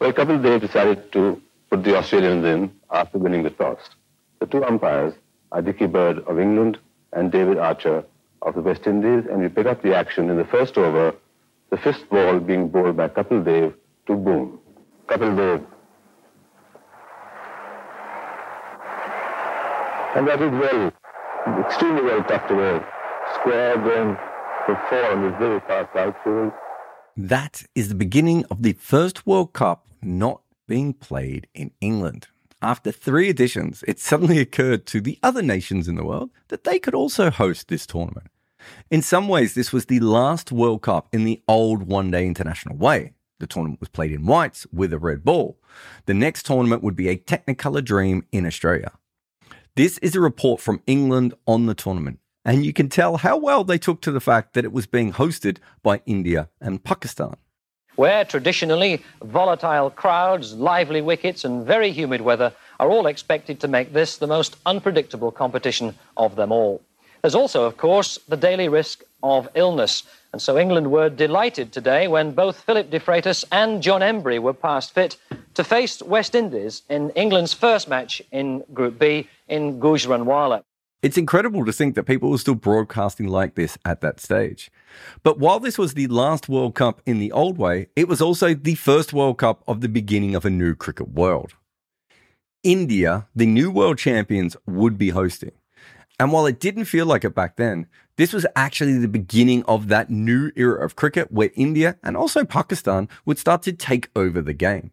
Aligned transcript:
Well, 0.00 0.14
Kapil 0.14 0.42
Dev 0.42 0.62
decided 0.62 1.12
to 1.12 1.42
put 1.68 1.84
the 1.84 1.94
Australians 1.94 2.42
in 2.46 2.72
after 2.90 3.18
winning 3.18 3.42
the 3.42 3.50
toss. 3.50 3.78
The 4.38 4.46
two 4.46 4.64
umpires 4.64 5.12
are 5.52 5.60
Dickie 5.60 5.88
Bird 5.88 6.20
of 6.20 6.40
England 6.40 6.78
and 7.12 7.30
David 7.30 7.58
Archer 7.58 8.02
of 8.40 8.54
the 8.54 8.62
West 8.62 8.86
Indies, 8.86 9.24
and 9.30 9.42
we 9.42 9.48
pick 9.48 9.66
up 9.66 9.82
the 9.82 9.94
action 9.94 10.30
in 10.30 10.38
the 10.38 10.46
first 10.46 10.78
over, 10.78 11.14
the 11.68 11.76
fifth 11.76 12.08
ball 12.08 12.40
being 12.40 12.70
bowled 12.70 12.96
by 12.96 13.08
Kapil 13.08 13.44
Dev 13.44 13.74
to 14.06 14.16
Boon. 14.16 14.58
Kapil 15.06 15.36
Dev. 15.36 15.66
And 20.16 20.26
that 20.26 20.40
is 20.40 20.50
well, 20.50 20.92
extremely 21.66 22.02
well 22.04 22.24
tucked 22.24 22.50
away. 22.50 22.80
Square 23.34 23.76
going 23.76 24.16
for 24.64 24.82
four 24.88 25.12
on 25.12 25.30
this 25.30 25.38
very 25.38 25.60
fast 25.60 25.94
outfield. 25.94 26.52
That 27.18 27.64
is 27.74 27.90
the 27.90 27.94
beginning 27.94 28.46
of 28.50 28.62
the 28.62 28.72
first 28.72 29.26
World 29.26 29.52
Cup 29.52 29.86
not 30.02 30.42
being 30.66 30.92
played 30.92 31.48
in 31.54 31.72
England. 31.80 32.28
After 32.62 32.92
three 32.92 33.28
editions, 33.28 33.82
it 33.88 33.98
suddenly 33.98 34.38
occurred 34.38 34.86
to 34.86 35.00
the 35.00 35.18
other 35.22 35.42
nations 35.42 35.88
in 35.88 35.94
the 35.94 36.04
world 36.04 36.30
that 36.48 36.64
they 36.64 36.78
could 36.78 36.94
also 36.94 37.30
host 37.30 37.68
this 37.68 37.86
tournament. 37.86 38.28
In 38.90 39.00
some 39.00 39.28
ways, 39.28 39.54
this 39.54 39.72
was 39.72 39.86
the 39.86 40.00
last 40.00 40.52
World 40.52 40.82
Cup 40.82 41.08
in 41.12 41.24
the 41.24 41.40
old 41.48 41.84
one 41.84 42.10
day 42.10 42.26
international 42.26 42.76
way. 42.76 43.14
The 43.38 43.46
tournament 43.46 43.80
was 43.80 43.88
played 43.88 44.12
in 44.12 44.26
whites 44.26 44.66
with 44.70 44.92
a 44.92 44.98
red 44.98 45.24
ball. 45.24 45.58
The 46.04 46.12
next 46.12 46.44
tournament 46.44 46.82
would 46.82 46.96
be 46.96 47.08
a 47.08 47.16
Technicolor 47.16 47.82
dream 47.82 48.26
in 48.30 48.44
Australia. 48.44 48.92
This 49.76 49.96
is 49.98 50.14
a 50.14 50.20
report 50.20 50.60
from 50.60 50.82
England 50.86 51.32
on 51.46 51.64
the 51.64 51.74
tournament, 51.74 52.18
and 52.44 52.66
you 52.66 52.74
can 52.74 52.90
tell 52.90 53.16
how 53.16 53.38
well 53.38 53.64
they 53.64 53.78
took 53.78 54.02
to 54.02 54.12
the 54.12 54.20
fact 54.20 54.52
that 54.52 54.64
it 54.64 54.72
was 54.72 54.86
being 54.86 55.12
hosted 55.12 55.56
by 55.82 56.02
India 56.04 56.50
and 56.60 56.84
Pakistan 56.84 57.36
where 57.96 58.24
traditionally 58.24 59.02
volatile 59.22 59.90
crowds, 59.90 60.54
lively 60.54 61.00
wickets, 61.02 61.44
and 61.44 61.66
very 61.66 61.90
humid 61.90 62.20
weather 62.20 62.52
are 62.78 62.90
all 62.90 63.06
expected 63.06 63.60
to 63.60 63.68
make 63.68 63.92
this 63.92 64.16
the 64.16 64.26
most 64.26 64.56
unpredictable 64.66 65.30
competition 65.30 65.94
of 66.16 66.36
them 66.36 66.52
all. 66.52 66.80
There's 67.22 67.34
also, 67.34 67.64
of 67.64 67.76
course, 67.76 68.18
the 68.28 68.36
daily 68.36 68.68
risk 68.68 69.02
of 69.22 69.48
illness. 69.54 70.04
And 70.32 70.40
so 70.40 70.56
England 70.56 70.90
were 70.90 71.10
delighted 71.10 71.72
today 71.72 72.08
when 72.08 72.32
both 72.32 72.60
Philip 72.60 72.90
de 72.90 72.98
Freitas 72.98 73.44
and 73.52 73.82
John 73.82 74.00
Emburey 74.00 74.38
were 74.38 74.54
passed 74.54 74.94
fit 74.94 75.16
to 75.54 75.64
face 75.64 76.00
West 76.02 76.34
Indies 76.34 76.82
in 76.88 77.10
England's 77.10 77.52
first 77.52 77.88
match 77.88 78.22
in 78.30 78.64
Group 78.72 78.98
B 78.98 79.28
in 79.48 79.80
Gujranwala. 79.80 80.62
It's 81.02 81.16
incredible 81.16 81.64
to 81.64 81.72
think 81.72 81.94
that 81.94 82.04
people 82.04 82.30
were 82.30 82.36
still 82.36 82.54
broadcasting 82.54 83.26
like 83.26 83.54
this 83.54 83.78
at 83.86 84.02
that 84.02 84.20
stage. 84.20 84.70
But 85.22 85.38
while 85.38 85.58
this 85.58 85.78
was 85.78 85.94
the 85.94 86.08
last 86.08 86.46
World 86.46 86.74
Cup 86.74 87.00
in 87.06 87.18
the 87.18 87.32
old 87.32 87.56
way, 87.56 87.86
it 87.96 88.06
was 88.06 88.20
also 88.20 88.52
the 88.52 88.74
first 88.74 89.14
World 89.14 89.38
Cup 89.38 89.64
of 89.66 89.80
the 89.80 89.88
beginning 89.88 90.34
of 90.34 90.44
a 90.44 90.50
new 90.50 90.74
cricket 90.74 91.08
world. 91.08 91.54
India, 92.62 93.26
the 93.34 93.46
new 93.46 93.70
world 93.70 93.96
champions, 93.96 94.58
would 94.66 94.98
be 94.98 95.08
hosting. 95.08 95.52
And 96.18 96.32
while 96.32 96.44
it 96.44 96.60
didn't 96.60 96.84
feel 96.84 97.06
like 97.06 97.24
it 97.24 97.34
back 97.34 97.56
then, 97.56 97.86
this 98.16 98.34
was 98.34 98.44
actually 98.54 98.98
the 98.98 99.08
beginning 99.08 99.64
of 99.64 99.88
that 99.88 100.10
new 100.10 100.52
era 100.54 100.84
of 100.84 100.96
cricket 100.96 101.32
where 101.32 101.48
India 101.54 101.96
and 102.02 102.14
also 102.14 102.44
Pakistan 102.44 103.08
would 103.24 103.38
start 103.38 103.62
to 103.62 103.72
take 103.72 104.10
over 104.14 104.42
the 104.42 104.52
game. 104.52 104.92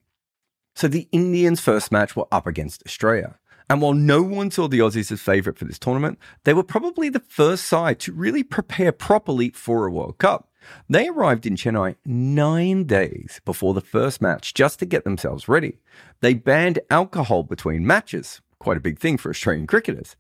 So 0.74 0.88
the 0.88 1.10
Indians' 1.12 1.60
first 1.60 1.92
match 1.92 2.16
were 2.16 2.28
up 2.32 2.48
against 2.48 2.84
Australia. 2.86 3.38
And 3.70 3.82
while 3.82 3.94
no 3.94 4.22
one 4.22 4.50
saw 4.50 4.68
the 4.68 4.80
Aussies 4.80 5.12
as 5.12 5.22
favourite 5.22 5.58
for 5.58 5.66
this 5.66 5.80
tournament, 5.80 6.20
they 6.46 6.54
were 6.54 6.64
probably 6.64 7.10
the 7.10 7.20
first 7.20 7.66
side 7.66 8.00
to 8.02 8.14
really 8.14 8.44
prepare 8.44 8.92
properly 8.92 9.50
for 9.50 9.86
a 9.86 9.92
World 9.92 10.18
Cup. 10.18 10.50
They 10.90 11.08
arrived 11.08 11.46
in 11.46 11.56
Chennai 11.56 11.96
nine 12.06 12.86
days 12.86 13.42
before 13.46 13.74
the 13.74 13.82
first 13.82 14.22
match 14.22 14.54
just 14.54 14.80
to 14.80 14.86
get 14.86 15.04
themselves 15.04 15.48
ready. 15.48 15.80
They 16.22 16.34
banned 16.34 16.80
alcohol 16.90 17.44
between 17.44 17.88
matches, 17.88 18.42
quite 18.60 18.78
a 18.78 18.82
big 18.82 19.00
thing 19.00 19.18
for 19.18 19.30
Australian 19.30 19.68
cricketers. 19.68 20.16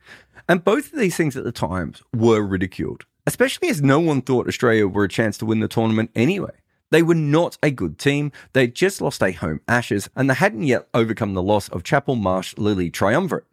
And 0.47 0.63
both 0.63 0.93
of 0.93 0.99
these 0.99 1.17
things 1.17 1.35
at 1.35 1.43
the 1.43 1.51
times 1.51 2.01
were 2.13 2.41
ridiculed, 2.41 3.05
especially 3.25 3.69
as 3.69 3.81
no 3.81 3.99
one 3.99 4.21
thought 4.21 4.47
Australia 4.47 4.87
were 4.87 5.03
a 5.03 5.09
chance 5.09 5.37
to 5.39 5.45
win 5.45 5.59
the 5.59 5.67
tournament 5.67 6.11
anyway. 6.15 6.53
They 6.89 7.03
were 7.03 7.15
not 7.15 7.57
a 7.61 7.71
good 7.71 7.97
team. 7.97 8.31
They 8.53 8.67
just 8.67 9.01
lost 9.01 9.21
a 9.21 9.31
home 9.31 9.61
Ashes 9.67 10.09
and 10.15 10.29
they 10.29 10.35
hadn't 10.35 10.63
yet 10.63 10.87
overcome 10.93 11.33
the 11.33 11.43
loss 11.43 11.69
of 11.69 11.83
Chappell 11.83 12.15
Marsh 12.15 12.53
Lillee 12.55 12.91
triumvirate. 12.91 13.45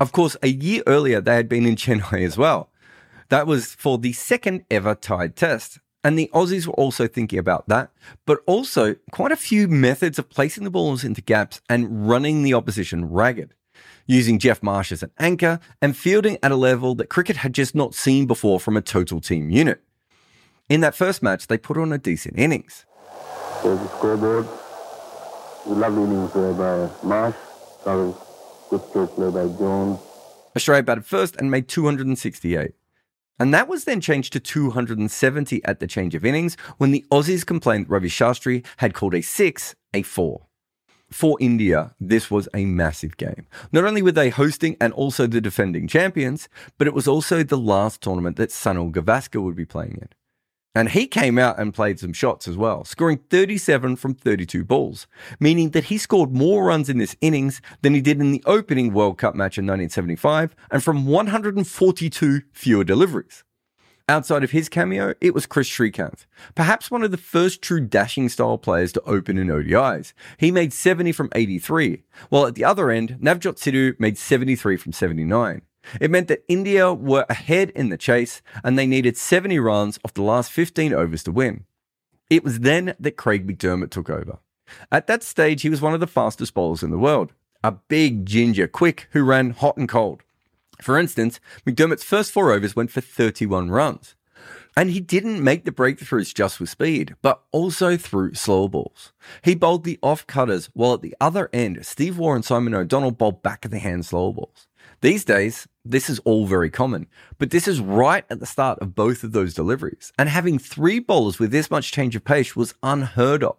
Of 0.00 0.12
course, 0.12 0.36
a 0.42 0.48
year 0.48 0.82
earlier, 0.86 1.20
they 1.20 1.34
had 1.34 1.48
been 1.48 1.66
in 1.66 1.76
Chennai 1.76 2.24
as 2.24 2.38
well. 2.38 2.70
That 3.28 3.46
was 3.46 3.74
for 3.74 3.98
the 3.98 4.12
second 4.12 4.64
ever 4.70 4.94
tied 4.94 5.36
test. 5.36 5.78
And 6.02 6.18
the 6.18 6.30
Aussies 6.32 6.66
were 6.66 6.72
also 6.74 7.06
thinking 7.06 7.38
about 7.38 7.68
that, 7.68 7.90
but 8.24 8.40
also 8.46 8.96
quite 9.10 9.32
a 9.32 9.36
few 9.36 9.68
methods 9.68 10.18
of 10.18 10.30
placing 10.30 10.64
the 10.64 10.70
balls 10.70 11.04
into 11.04 11.20
gaps 11.20 11.60
and 11.68 12.08
running 12.08 12.42
the 12.42 12.54
opposition 12.54 13.10
ragged, 13.10 13.52
using 14.06 14.38
Geoff 14.38 14.62
Marsh 14.62 14.92
as 14.92 15.02
an 15.02 15.10
anchor 15.18 15.60
and 15.82 15.94
fielding 15.94 16.38
at 16.42 16.52
a 16.52 16.56
level 16.56 16.94
that 16.94 17.10
cricket 17.10 17.36
had 17.36 17.52
just 17.52 17.74
not 17.74 17.94
seen 17.94 18.24
before 18.26 18.58
from 18.58 18.78
a 18.78 18.80
total 18.80 19.20
team 19.20 19.50
unit. 19.50 19.82
In 20.70 20.82
that 20.82 20.94
first 20.94 21.20
match, 21.20 21.48
they 21.48 21.58
put 21.58 21.76
on 21.76 21.92
a 21.92 21.98
decent 21.98 22.38
innings. 22.38 22.86
There's 23.64 23.80
the 23.80 23.88
scoreboard. 23.88 24.46
Lovely 25.66 26.04
innings 26.04 26.32
there 26.32 26.52
by 26.52 26.88
Marsh. 27.02 27.34
Sorry, 27.82 28.14
good 28.70 28.80
stroke 28.88 29.16
play 29.16 29.30
by 29.32 29.48
Jones. 29.58 29.98
Australia 30.54 30.84
batted 30.84 31.04
first 31.04 31.34
and 31.34 31.50
made 31.50 31.66
268. 31.66 32.70
And 33.40 33.52
that 33.52 33.66
was 33.66 33.82
then 33.82 34.00
changed 34.00 34.32
to 34.34 34.38
270 34.38 35.64
at 35.64 35.80
the 35.80 35.88
change 35.88 36.14
of 36.14 36.24
innings 36.24 36.54
when 36.78 36.92
the 36.92 37.04
Aussies 37.10 37.44
complained 37.44 37.90
Ravi 37.90 38.08
Shastri 38.08 38.64
had 38.76 38.94
called 38.94 39.14
a 39.14 39.22
six 39.22 39.74
a 39.92 40.02
four. 40.02 40.46
For 41.10 41.36
India, 41.40 41.96
this 41.98 42.30
was 42.30 42.48
a 42.54 42.64
massive 42.64 43.16
game. 43.16 43.48
Not 43.72 43.84
only 43.84 44.02
were 44.02 44.12
they 44.12 44.30
hosting 44.30 44.76
and 44.80 44.92
also 44.92 45.26
the 45.26 45.40
defending 45.40 45.88
champions, 45.88 46.48
but 46.78 46.86
it 46.86 46.94
was 46.94 47.08
also 47.08 47.42
the 47.42 47.58
last 47.58 48.00
tournament 48.00 48.36
that 48.36 48.50
Sunil 48.50 48.92
Gavaskar 48.92 49.42
would 49.42 49.56
be 49.56 49.64
playing 49.64 49.98
in. 50.00 50.08
And 50.72 50.90
he 50.90 51.08
came 51.08 51.36
out 51.36 51.58
and 51.58 51.74
played 51.74 51.98
some 51.98 52.12
shots 52.12 52.46
as 52.46 52.56
well, 52.56 52.84
scoring 52.84 53.18
37 53.28 53.96
from 53.96 54.14
32 54.14 54.64
balls, 54.64 55.08
meaning 55.40 55.70
that 55.70 55.84
he 55.84 55.98
scored 55.98 56.32
more 56.32 56.64
runs 56.64 56.88
in 56.88 56.98
this 56.98 57.16
innings 57.20 57.60
than 57.82 57.92
he 57.92 58.00
did 58.00 58.20
in 58.20 58.30
the 58.30 58.42
opening 58.46 58.92
World 58.92 59.18
Cup 59.18 59.34
match 59.34 59.58
in 59.58 59.64
1975 59.66 60.54
and 60.70 60.84
from 60.84 61.06
142 61.06 62.42
fewer 62.52 62.84
deliveries. 62.84 63.42
Outside 64.08 64.44
of 64.44 64.52
his 64.52 64.68
cameo, 64.68 65.14
it 65.20 65.34
was 65.34 65.46
Kris 65.46 65.68
Srikkanth, 65.68 66.26
perhaps 66.54 66.90
one 66.90 67.02
of 67.02 67.10
the 67.10 67.16
first 67.16 67.62
true 67.62 67.80
dashing 67.80 68.28
style 68.28 68.58
players 68.58 68.92
to 68.92 69.02
open 69.02 69.38
in 69.38 69.48
ODIs. 69.48 70.12
He 70.36 70.50
made 70.50 70.72
70 70.72 71.12
from 71.12 71.30
83, 71.34 72.02
while 72.28 72.46
at 72.46 72.56
the 72.56 72.64
other 72.64 72.90
end, 72.90 73.18
Navjot 73.20 73.56
Sidhu 73.56 73.98
made 74.00 74.18
73 74.18 74.76
from 74.76 74.92
79. 74.92 75.62
It 76.00 76.10
meant 76.10 76.28
that 76.28 76.44
India 76.48 76.92
were 76.92 77.26
ahead 77.28 77.70
in 77.70 77.88
the 77.88 77.96
chase 77.96 78.42
and 78.62 78.78
they 78.78 78.86
needed 78.86 79.16
70 79.16 79.58
runs 79.58 79.98
off 80.04 80.14
the 80.14 80.22
last 80.22 80.50
15 80.50 80.92
overs 80.92 81.22
to 81.24 81.32
win. 81.32 81.64
It 82.28 82.44
was 82.44 82.60
then 82.60 82.94
that 83.00 83.16
Craig 83.16 83.46
McDermott 83.46 83.90
took 83.90 84.08
over. 84.08 84.38
At 84.92 85.06
that 85.08 85.22
stage, 85.22 85.62
he 85.62 85.70
was 85.70 85.80
one 85.80 85.94
of 85.94 86.00
the 86.00 86.06
fastest 86.06 86.54
bowlers 86.54 86.82
in 86.82 86.90
the 86.90 86.98
world, 86.98 87.32
a 87.64 87.72
big 87.72 88.24
ginger, 88.24 88.68
quick, 88.68 89.08
who 89.10 89.24
ran 89.24 89.50
hot 89.50 89.76
and 89.76 89.88
cold. 89.88 90.22
For 90.80 90.98
instance, 90.98 91.40
McDermott's 91.66 92.04
first 92.04 92.30
four 92.32 92.52
overs 92.52 92.76
went 92.76 92.90
for 92.90 93.00
31 93.00 93.70
runs. 93.70 94.14
And 94.76 94.90
he 94.90 95.00
didn't 95.00 95.42
make 95.42 95.64
the 95.64 95.72
breakthroughs 95.72 96.32
just 96.32 96.60
with 96.60 96.70
speed, 96.70 97.16
but 97.22 97.42
also 97.50 97.96
through 97.96 98.34
slower 98.34 98.68
balls. 98.68 99.12
He 99.42 99.54
bowled 99.54 99.84
the 99.84 99.98
off 100.00 100.26
cutters, 100.26 100.70
while 100.72 100.94
at 100.94 101.02
the 101.02 101.16
other 101.20 101.50
end, 101.52 101.84
Steve 101.84 102.16
Waugh 102.16 102.34
and 102.34 102.44
Simon 102.44 102.74
O'Donnell 102.74 103.10
bowled 103.10 103.42
back 103.42 103.64
of 103.64 103.72
the 103.72 103.80
hand 103.80 104.06
slower 104.06 104.32
balls. 104.32 104.68
These 105.00 105.24
days, 105.24 105.66
this 105.84 106.10
is 106.10 106.18
all 106.20 106.46
very 106.46 106.70
common, 106.70 107.06
but 107.38 107.50
this 107.50 107.66
is 107.66 107.80
right 107.80 108.24
at 108.28 108.40
the 108.40 108.46
start 108.46 108.78
of 108.80 108.94
both 108.94 109.24
of 109.24 109.32
those 109.32 109.54
deliveries. 109.54 110.12
And 110.18 110.28
having 110.28 110.58
three 110.58 110.98
bowlers 110.98 111.38
with 111.38 111.50
this 111.50 111.70
much 111.70 111.92
change 111.92 112.14
of 112.14 112.24
pace 112.24 112.54
was 112.54 112.74
unheard 112.82 113.42
of. 113.42 113.56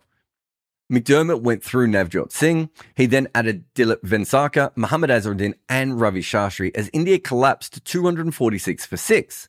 McDermott 0.92 1.42
went 1.42 1.64
through 1.64 1.88
Navjot 1.88 2.31
Singh. 2.31 2.70
He 2.95 3.06
then 3.06 3.30
added 3.34 3.63
Dilip 3.75 4.01
Vengsarkar, 4.01 4.72
Mohammad 4.75 5.10
Azharuddin, 5.10 5.54
and 5.69 6.00
Ravi 6.01 6.22
Shastri 6.22 6.72
as 6.75 6.90
India 6.92 7.18
collapsed 7.18 7.74
to 7.74 7.80
246 7.80 8.86
for 8.86 8.98
six. 8.98 9.48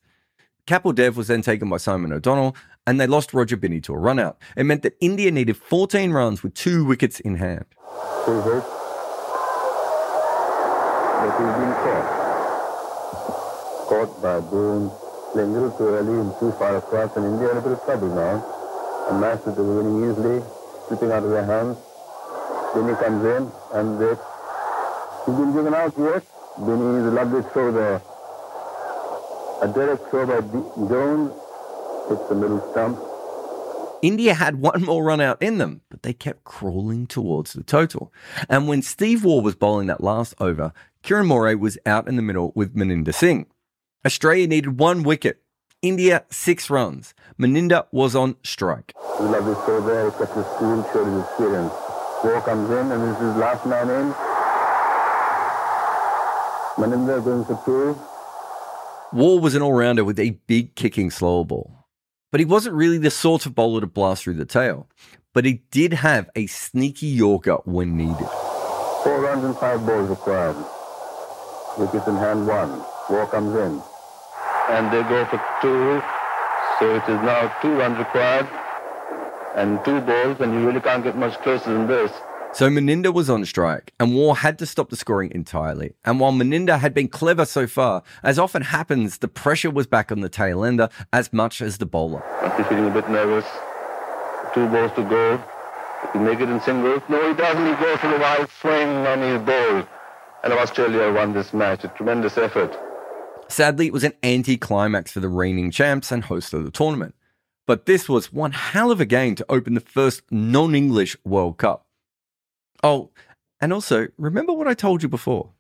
Kapil 0.67 0.95
Dev 0.95 1.17
was 1.17 1.27
then 1.27 1.43
taken 1.43 1.69
by 1.69 1.79
Simon 1.79 2.13
O'Donnell, 2.13 2.55
and 2.87 3.01
they 3.01 3.09
lost 3.09 3.35
Roger 3.35 3.57
Binny 3.57 3.81
to 3.81 3.93
a 3.93 3.99
run 3.99 4.21
out. 4.21 4.39
It 4.57 4.65
meant 4.65 4.83
that 4.83 4.97
India 5.01 5.33
needed 5.33 5.57
14 5.57 6.13
runs 6.13 6.45
with 6.45 6.55
two 6.55 6.85
wickets 6.85 7.19
in 7.19 7.37
hand. 7.37 7.67
Caught 13.93 14.23
by 14.23 14.37
a 14.37 14.41
little 14.41 15.71
too 15.77 15.85
early 15.85 16.19
and 16.19 16.33
too 16.41 16.51
far 16.53 16.79
across, 16.79 17.15
and 17.15 17.27
India 17.27 17.51
in 17.51 17.59
a 17.59 17.61
bit 17.61 17.73
of 17.73 17.85
trouble 17.85 18.09
now. 18.09 18.41
A 19.11 19.21
match 19.21 19.45
that 19.45 19.59
winning 19.59 20.11
easily, 20.11 20.43
slipping 20.89 21.13
out 21.13 21.25
of 21.25 21.29
their 21.29 21.45
hands. 21.45 21.77
Binny 22.73 22.95
comes 22.95 23.23
in, 23.23 23.53
and 23.75 24.01
they, 24.01 24.17
he's 25.27 25.37
been 25.37 25.53
given 25.53 25.75
out 25.75 25.93
yet. 25.99 26.25
Binny 26.65 27.01
is 27.01 27.07
a 27.07 27.11
lovely 27.11 27.43
throw 27.53 27.71
there. 27.71 28.01
A 29.61 29.69
direct 29.69 30.09
throw 30.09 30.25
by 30.25 30.41
D- 30.41 30.89
Jones 30.89 31.33
hits 32.09 32.29
the 32.31 32.35
middle 32.35 32.67
stump. 32.73 32.99
India 34.01 34.33
had 34.33 34.57
one 34.57 34.83
more 34.83 35.05
run 35.05 35.21
out 35.21 35.43
in 35.43 35.59
them, 35.59 35.83
but 35.91 36.03
they 36.03 36.15
kept 36.15 36.45
crawling 36.45 37.07
towards 37.07 37.53
the 37.53 37.63
total. 37.63 38.11
And 38.49 38.67
when 38.67 38.81
Steve 38.81 39.23
Waugh 39.23 39.43
was 39.43 39.55
bowling 39.55 39.89
that 39.89 40.03
last 40.03 40.35
over, 40.41 40.73
Kiran 41.05 41.27
More 41.27 41.55
was 41.59 41.77
out 41.85 42.09
in 42.09 42.17
the 42.17 42.23
middle 42.23 42.53
with 42.55 42.75
Maninder 42.75 43.13
Singh. 43.13 43.52
Australia 44.05 44.49
needed 44.49 44.81
one 44.81 45.05
wicket. 45.05 45.43
India, 45.81 46.25
six 46.29 46.69
runs. 46.71 47.15
Maninder 47.39 47.87
was 47.93 48.17
on 48.17 48.37
strike. 48.43 48.95
He 49.19 49.25
loved 49.25 49.47
his 49.47 49.57
throw 49.59 49.81
there, 49.81 50.11
he 50.11 50.19
kept 50.19 50.35
his 50.35 50.45
cool, 50.57 50.83
showed 50.93 51.07
his 51.07 51.23
experience. 51.23 51.73
Waugh 52.25 52.41
comes 52.41 52.71
in, 52.71 52.91
and 52.91 53.03
this 53.03 53.17
is 53.17 53.23
his 53.23 53.37
last 53.37 53.65
man 53.65 53.91
in. 53.91 54.13
Maninder 56.83 57.25
going 57.25 57.45
for 57.45 57.61
two. 57.65 57.97
Waugh 59.13 59.39
was 59.41 59.55
an 59.55 59.63
all 59.63 59.73
rounder 59.73 60.05
with 60.05 60.19
a 60.19 60.31
big 60.47 60.75
kicking 60.75 61.11
slower 61.11 61.45
ball. 61.45 61.73
But 62.33 62.41
he 62.41 62.47
wasn't 62.47 62.75
really 62.75 62.99
the 62.99 63.11
sort 63.11 63.47
of 63.47 63.55
bowler 63.55 63.83
to 63.83 63.87
blast 63.87 64.25
through 64.25 64.35
the 64.35 64.45
tail. 64.45 64.89
But 65.33 65.45
he 65.45 65.63
did 65.71 65.93
have 65.93 66.29
a 66.35 66.47
sneaky 66.47 67.07
Yorker 67.07 67.59
when 67.65 67.97
needed. 67.97 68.29
Four 69.05 69.21
runs 69.23 69.45
and 69.45 69.57
five 69.57 69.85
balls 69.87 70.09
required. 70.09 70.57
Wickets 71.79 72.07
in 72.09 72.17
hand 72.17 72.47
one. 72.49 72.85
Waugh 73.11 73.27
comes 73.27 73.55
in. 73.55 73.83
And 74.71 74.93
they 74.93 75.03
go 75.09 75.25
for 75.27 75.43
two. 75.61 76.03
So 76.79 76.95
it 76.95 77.03
is 77.03 77.21
now 77.23 77.55
two 77.61 77.73
runs 77.75 77.99
required 77.99 78.49
and 79.55 79.85
two 79.85 80.01
balls, 80.01 80.41
and 80.41 80.53
you 80.55 80.67
really 80.67 80.81
can't 80.81 81.05
get 81.05 81.17
much 81.17 81.39
closer 81.43 81.73
than 81.73 81.87
this. 81.87 82.11
So 82.55 82.69
Maninder 82.69 83.13
was 83.13 83.31
on 83.31 83.45
strike, 83.47 83.95
and 83.99 84.15
Waugh 84.15 84.35
had 84.35 84.59
to 84.59 84.67
stop 84.67 84.91
the 84.91 84.97
scoring 84.97 85.31
entirely. 85.35 85.95
And 86.05 86.21
while 86.21 86.33
Maninder 86.33 86.79
had 86.79 86.93
been 86.93 87.09
clever 87.09 87.47
so 87.47 87.67
far, 87.67 88.03
as 88.23 88.39
often 88.39 88.63
happens, 88.63 89.19
the 89.19 89.29
pressure 89.29 89.71
was 89.71 89.87
back 89.87 90.13
on 90.13 90.21
the 90.21 90.29
tail 90.29 90.65
ender 90.65 90.89
as 91.13 91.33
much 91.33 91.63
as 91.63 91.79
the 91.79 91.87
bowler. 91.87 92.23
Be 92.57 92.63
feeling 92.65 92.89
a 92.89 92.91
bit 92.91 93.09
nervous. 93.09 93.47
Two 94.53 94.69
balls 94.69 94.93
to 94.97 95.03
go. 95.03 95.43
He 96.13 96.19
make 96.19 96.41
it 96.41 96.49
in 96.51 96.61
singles. 96.61 97.03
No, 97.09 97.27
he 97.29 97.35
doesn't. 97.35 97.65
He 97.65 97.83
goes 97.83 97.99
for 97.99 98.09
the 98.09 98.19
wide 98.19 98.49
swing 98.61 98.89
and 99.07 99.23
he's 99.23 99.47
bowled. 99.47 99.87
And 100.45 100.53
Australia 100.53 101.11
won 101.13 101.33
this 101.33 101.55
match. 101.55 101.85
A 101.85 101.89
tremendous 101.89 102.37
effort. 102.37 102.77
Sadly, 103.49 103.87
it 103.87 103.93
was 103.93 104.05
an 104.05 104.15
anti-climax 104.23 105.13
for 105.13 105.21
the 105.21 105.29
reigning 105.29 105.71
champs 105.71 106.11
and 106.11 106.25
host 106.25 106.55
of 106.55 106.65
the 106.65 106.71
tournament. 106.71 107.15
But 107.67 107.87
this 107.87 108.09
was 108.09 108.33
one 108.33 108.53
hell 108.53 108.91
of 108.91 109.01
a 109.01 109.05
game 109.05 109.35
to 109.37 109.47
open 109.49 109.75
the 109.75 109.81
first 109.81 110.23
non-English 110.31 111.17
World 111.25 111.59
Cup. 111.59 111.87
Oh, 112.83 113.11
and 113.61 113.73
also, 113.73 114.09
remember 114.19 114.53
what 114.53 114.67
I 114.67 114.75
told 114.75 115.03
you 115.03 115.09
before? 115.09 115.51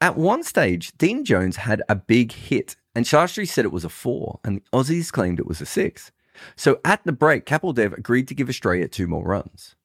At 0.00 0.16
one 0.16 0.42
stage, 0.42 0.92
Dean 0.98 1.24
Jones 1.24 1.56
had 1.56 1.82
a 1.88 1.94
big 1.94 2.32
hit, 2.32 2.76
and 2.94 3.06
Shastri 3.06 3.48
said 3.48 3.64
it 3.64 3.72
was 3.72 3.84
a 3.84 3.88
four, 3.88 4.40
and 4.44 4.56
the 4.56 4.62
Aussies 4.76 5.12
claimed 5.12 5.38
it 5.38 5.46
was 5.46 5.60
a 5.60 5.66
six. 5.66 6.10
So 6.56 6.80
at 6.84 7.04
the 7.04 7.12
break, 7.12 7.46
Kapil 7.46 7.74
Dev 7.74 7.92
agreed 7.92 8.28
to 8.28 8.34
give 8.34 8.48
Australia 8.48 8.88
two 8.88 9.06
more 9.06 9.24
runs. 9.24 9.76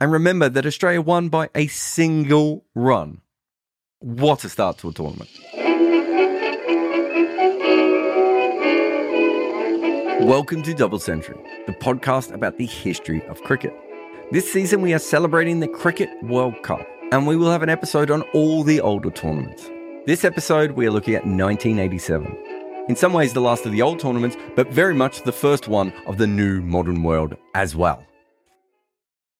And 0.00 0.10
remember 0.10 0.48
that 0.48 0.66
Australia 0.66 1.02
won 1.02 1.28
by 1.28 1.50
a 1.54 1.66
single 1.66 2.64
run. 2.74 3.20
What 4.00 4.44
a 4.44 4.48
start 4.48 4.78
to 4.78 4.88
a 4.88 4.92
tournament. 4.92 5.28
Welcome 10.20 10.64
to 10.64 10.74
Double 10.74 10.98
Century, 10.98 11.38
the 11.66 11.72
podcast 11.72 12.34
about 12.34 12.58
the 12.58 12.66
history 12.66 13.22
of 13.26 13.40
cricket. 13.42 13.72
This 14.32 14.52
season, 14.52 14.82
we 14.82 14.92
are 14.92 14.98
celebrating 14.98 15.60
the 15.60 15.68
Cricket 15.68 16.10
World 16.24 16.60
Cup, 16.64 16.84
and 17.12 17.24
we 17.24 17.36
will 17.36 17.52
have 17.52 17.62
an 17.62 17.68
episode 17.68 18.10
on 18.10 18.22
all 18.34 18.64
the 18.64 18.80
older 18.80 19.10
tournaments. 19.10 19.70
This 20.06 20.24
episode, 20.24 20.72
we 20.72 20.88
are 20.88 20.90
looking 20.90 21.14
at 21.14 21.24
1987. 21.24 22.36
In 22.88 22.96
some 22.96 23.12
ways, 23.12 23.32
the 23.32 23.40
last 23.40 23.64
of 23.64 23.70
the 23.70 23.80
old 23.80 24.00
tournaments, 24.00 24.36
but 24.56 24.72
very 24.72 24.94
much 24.94 25.22
the 25.22 25.30
first 25.30 25.68
one 25.68 25.92
of 26.06 26.18
the 26.18 26.26
new 26.26 26.62
modern 26.62 27.04
world 27.04 27.36
as 27.54 27.76
well. 27.76 28.04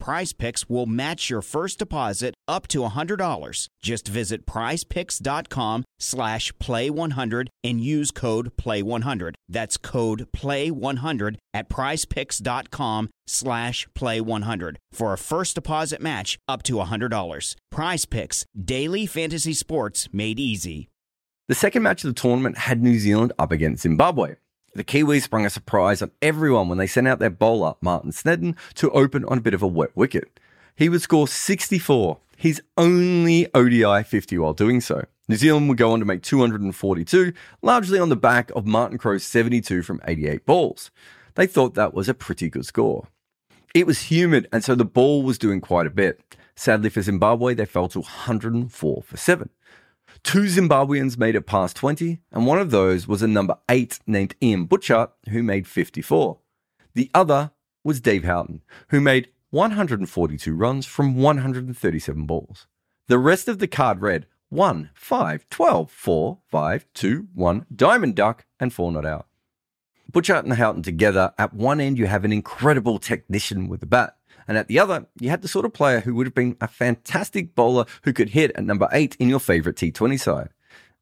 Prize 0.00 0.32
Picks 0.32 0.68
will 0.68 0.86
match 0.86 1.28
your 1.28 1.42
first 1.42 1.78
deposit 1.78 2.34
up 2.46 2.68
to 2.68 2.80
$100. 2.80 3.68
Just 3.82 4.08
visit 4.08 4.46
prizepicks.com 4.46 5.84
slash 5.98 6.52
play100 6.54 7.48
and 7.64 7.80
use 7.80 8.10
code 8.10 8.56
play100. 8.56 9.34
That's 9.48 9.76
code 9.76 10.28
play100 10.34 11.36
at 11.52 11.68
prizepicks.com 11.68 13.10
slash 13.26 13.88
play100 13.94 14.76
for 14.92 15.12
a 15.12 15.18
first 15.18 15.54
deposit 15.54 16.00
match 16.00 16.38
up 16.48 16.62
to 16.64 16.74
$100. 16.74 17.54
Prize 17.70 18.04
Picks, 18.04 18.44
daily 18.58 19.06
fantasy 19.06 19.52
sports 19.52 20.08
made 20.12 20.38
easy. 20.38 20.88
The 21.48 21.54
second 21.54 21.82
match 21.82 22.04
of 22.04 22.14
the 22.14 22.20
tournament 22.20 22.58
had 22.58 22.82
New 22.82 22.98
Zealand 22.98 23.32
up 23.38 23.50
against 23.50 23.82
Zimbabwe. 23.82 24.34
The 24.74 24.84
Kiwis 24.84 25.22
sprung 25.22 25.46
a 25.46 25.50
surprise 25.50 26.02
on 26.02 26.10
everyone 26.20 26.68
when 26.68 26.78
they 26.78 26.86
sent 26.86 27.08
out 27.08 27.18
their 27.18 27.30
bowler, 27.30 27.74
Martin 27.80 28.12
Snedden, 28.12 28.54
to 28.74 28.90
open 28.90 29.24
on 29.24 29.38
a 29.38 29.40
bit 29.40 29.54
of 29.54 29.62
a 29.62 29.66
wet 29.66 29.90
wicket. 29.96 30.38
He 30.76 30.88
would 30.88 31.02
score 31.02 31.26
64, 31.26 32.18
his 32.36 32.62
only 32.76 33.48
ODI 33.54 34.04
50 34.04 34.38
while 34.38 34.52
doing 34.52 34.80
so. 34.80 35.04
New 35.28 35.36
Zealand 35.36 35.68
would 35.68 35.78
go 35.78 35.92
on 35.92 35.98
to 35.98 36.04
make 36.04 36.22
242, 36.22 37.32
largely 37.60 37.98
on 37.98 38.08
the 38.08 38.16
back 38.16 38.50
of 38.54 38.66
Martin 38.66 38.98
Crowe's 38.98 39.24
72 39.24 39.82
from 39.82 40.00
88 40.06 40.46
balls. 40.46 40.90
They 41.34 41.46
thought 41.46 41.74
that 41.74 41.94
was 41.94 42.08
a 42.08 42.14
pretty 42.14 42.48
good 42.48 42.64
score. 42.64 43.08
It 43.74 43.86
was 43.86 44.02
humid, 44.02 44.48
and 44.52 44.64
so 44.64 44.74
the 44.74 44.84
ball 44.84 45.22
was 45.22 45.38
doing 45.38 45.60
quite 45.60 45.86
a 45.86 45.90
bit. 45.90 46.36
Sadly 46.56 46.90
for 46.90 47.02
Zimbabwe, 47.02 47.54
they 47.54 47.66
fell 47.66 47.88
to 47.88 48.00
104 48.00 49.02
for 49.02 49.16
7. 49.16 49.50
Two 50.22 50.44
Zimbabweans 50.44 51.16
made 51.16 51.36
it 51.36 51.46
past 51.46 51.76
20, 51.76 52.20
and 52.32 52.46
one 52.46 52.58
of 52.58 52.70
those 52.70 53.08
was 53.08 53.22
a 53.22 53.28
number 53.28 53.56
8 53.68 54.00
named 54.06 54.34
Ian 54.42 54.66
Butchart, 54.66 55.10
who 55.30 55.42
made 55.42 55.66
54. 55.66 56.38
The 56.94 57.10
other 57.14 57.52
was 57.84 58.00
Dave 58.00 58.24
Houghton, 58.24 58.62
who 58.88 59.00
made 59.00 59.28
142 59.50 60.54
runs 60.54 60.84
from 60.84 61.16
137 61.16 62.26
balls. 62.26 62.66
The 63.06 63.18
rest 63.18 63.48
of 63.48 63.58
the 63.58 63.68
card 63.68 64.02
read 64.02 64.26
1, 64.50 64.90
5, 64.92 65.48
12, 65.48 65.90
4, 65.90 66.38
5, 66.46 66.86
2, 66.92 67.28
1, 67.34 67.66
Diamond 67.74 68.14
Duck, 68.14 68.44
and 68.60 68.72
4 68.72 68.92
not 68.92 69.06
out. 69.06 69.26
Butchart 70.12 70.44
and 70.44 70.52
Houghton 70.54 70.82
together, 70.82 71.32
at 71.38 71.54
one 71.54 71.80
end 71.80 71.96
you 71.98 72.06
have 72.06 72.24
an 72.24 72.32
incredible 72.32 72.98
technician 72.98 73.68
with 73.68 73.82
a 73.82 73.86
bat. 73.86 74.17
And 74.48 74.56
at 74.56 74.66
the 74.66 74.78
other, 74.78 75.06
you 75.20 75.28
had 75.28 75.42
the 75.42 75.48
sort 75.48 75.66
of 75.66 75.74
player 75.74 76.00
who 76.00 76.14
would 76.14 76.26
have 76.26 76.34
been 76.34 76.56
a 76.60 76.66
fantastic 76.66 77.54
bowler 77.54 77.84
who 78.02 78.14
could 78.14 78.30
hit 78.30 78.50
at 78.56 78.64
number 78.64 78.88
eight 78.90 79.14
in 79.20 79.28
your 79.28 79.40
favourite 79.40 79.76
T20 79.76 80.18
side. 80.18 80.48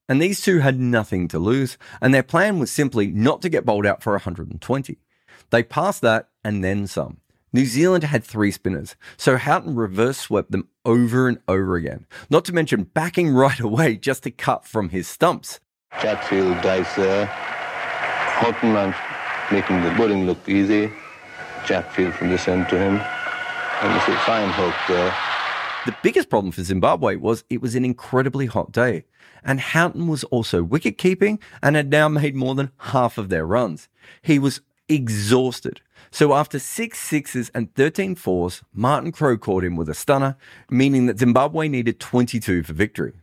And 0.08 0.20
these 0.20 0.40
two 0.40 0.58
had 0.58 0.78
nothing 0.78 1.28
to 1.28 1.38
lose, 1.38 1.78
and 2.00 2.12
their 2.12 2.22
plan 2.22 2.58
was 2.58 2.70
simply 2.70 3.06
not 3.06 3.42
to 3.42 3.48
get 3.48 3.64
bowled 3.64 3.86
out 3.86 4.02
for 4.02 4.12
120. 4.12 4.98
They 5.50 5.62
passed 5.62 6.02
that 6.02 6.28
and 6.44 6.62
then 6.62 6.86
some. 6.86 7.18
New 7.52 7.66
Zealand 7.66 8.04
had 8.04 8.22
three 8.22 8.50
spinners, 8.50 8.96
so 9.16 9.36
Houghton 9.36 9.76
reverse 9.76 10.18
swept 10.18 10.50
them 10.50 10.68
over 10.84 11.28
and 11.28 11.38
over 11.48 11.76
again, 11.76 12.06
not 12.28 12.44
to 12.44 12.52
mention 12.52 12.84
backing 12.84 13.30
right 13.30 13.58
away 13.60 13.96
just 13.96 14.24
to 14.24 14.30
cut 14.30 14.66
from 14.66 14.90
his 14.90 15.08
stumps. 15.08 15.60
Chatfield 16.00 16.60
dives 16.62 16.94
there. 16.96 17.26
Houghton 17.26 18.94
making 19.50 19.82
the 19.82 19.90
bowling 19.96 20.26
look 20.26 20.48
easy. 20.48 20.92
Chatfield 21.64 22.14
from 22.14 22.28
this 22.28 22.46
end 22.46 22.68
to 22.68 22.78
him. 22.78 23.00
And 23.82 24.02
see 24.02 24.14
fine 24.24 24.48
hook 24.50 24.74
there. 24.88 25.14
The 25.84 25.96
biggest 26.02 26.30
problem 26.30 26.50
for 26.50 26.62
Zimbabwe 26.62 27.16
was 27.16 27.44
it 27.50 27.60
was 27.60 27.74
an 27.74 27.84
incredibly 27.84 28.46
hot 28.46 28.72
day, 28.72 29.04
and 29.44 29.60
Houghton 29.60 30.08
was 30.08 30.24
also 30.24 30.62
wicket 30.62 30.98
keeping 30.98 31.38
and 31.62 31.76
had 31.76 31.90
now 31.90 32.08
made 32.08 32.34
more 32.34 32.54
than 32.54 32.72
half 32.78 33.18
of 33.18 33.28
their 33.28 33.46
runs. 33.46 33.88
He 34.22 34.38
was 34.38 34.62
exhausted. 34.88 35.80
So 36.10 36.32
after 36.32 36.58
six 36.58 36.98
sixes 36.98 37.50
and 37.54 37.74
13 37.74 38.14
fours, 38.14 38.62
Martin 38.72 39.12
Crowe 39.12 39.36
caught 39.36 39.64
him 39.64 39.76
with 39.76 39.88
a 39.88 39.94
stunner, 39.94 40.36
meaning 40.70 41.06
that 41.06 41.18
Zimbabwe 41.18 41.68
needed 41.68 42.00
22 42.00 42.62
for 42.62 42.72
victory. 42.72 43.20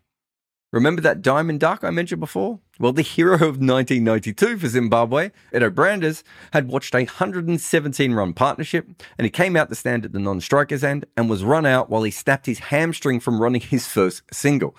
Remember 0.74 1.04
that 1.04 1.22
diamond 1.22 1.60
duck 1.60 1.84
I 1.84 1.92
mentioned 1.92 2.20
before? 2.20 2.60
Well, 2.80 2.94
the 2.94 3.04
hero 3.04 3.36
of 3.36 3.60
1992 3.62 4.58
for 4.58 4.68
Zimbabwe, 4.68 5.30
Eddo 5.54 5.70
Brandes, 5.70 6.24
had 6.52 6.68
watched 6.68 6.96
a 6.96 7.06
117 7.06 8.14
run 8.14 8.34
partnership 8.34 8.90
and 9.16 9.24
he 9.24 9.30
came 9.30 9.56
out 9.56 9.70
to 9.70 9.76
stand 9.76 10.04
at 10.04 10.14
the 10.14 10.20
non 10.20 10.42
striker's 10.42 10.84
end 10.84 11.06
and 11.16 11.30
was 11.30 11.44
run 11.44 11.68
out 11.68 11.92
while 11.92 12.02
he 12.02 12.10
snapped 12.10 12.48
his 12.48 12.58
hamstring 12.58 13.20
from 13.20 13.40
running 13.40 13.62
his 13.62 13.86
first 13.86 14.24
single. 14.34 14.76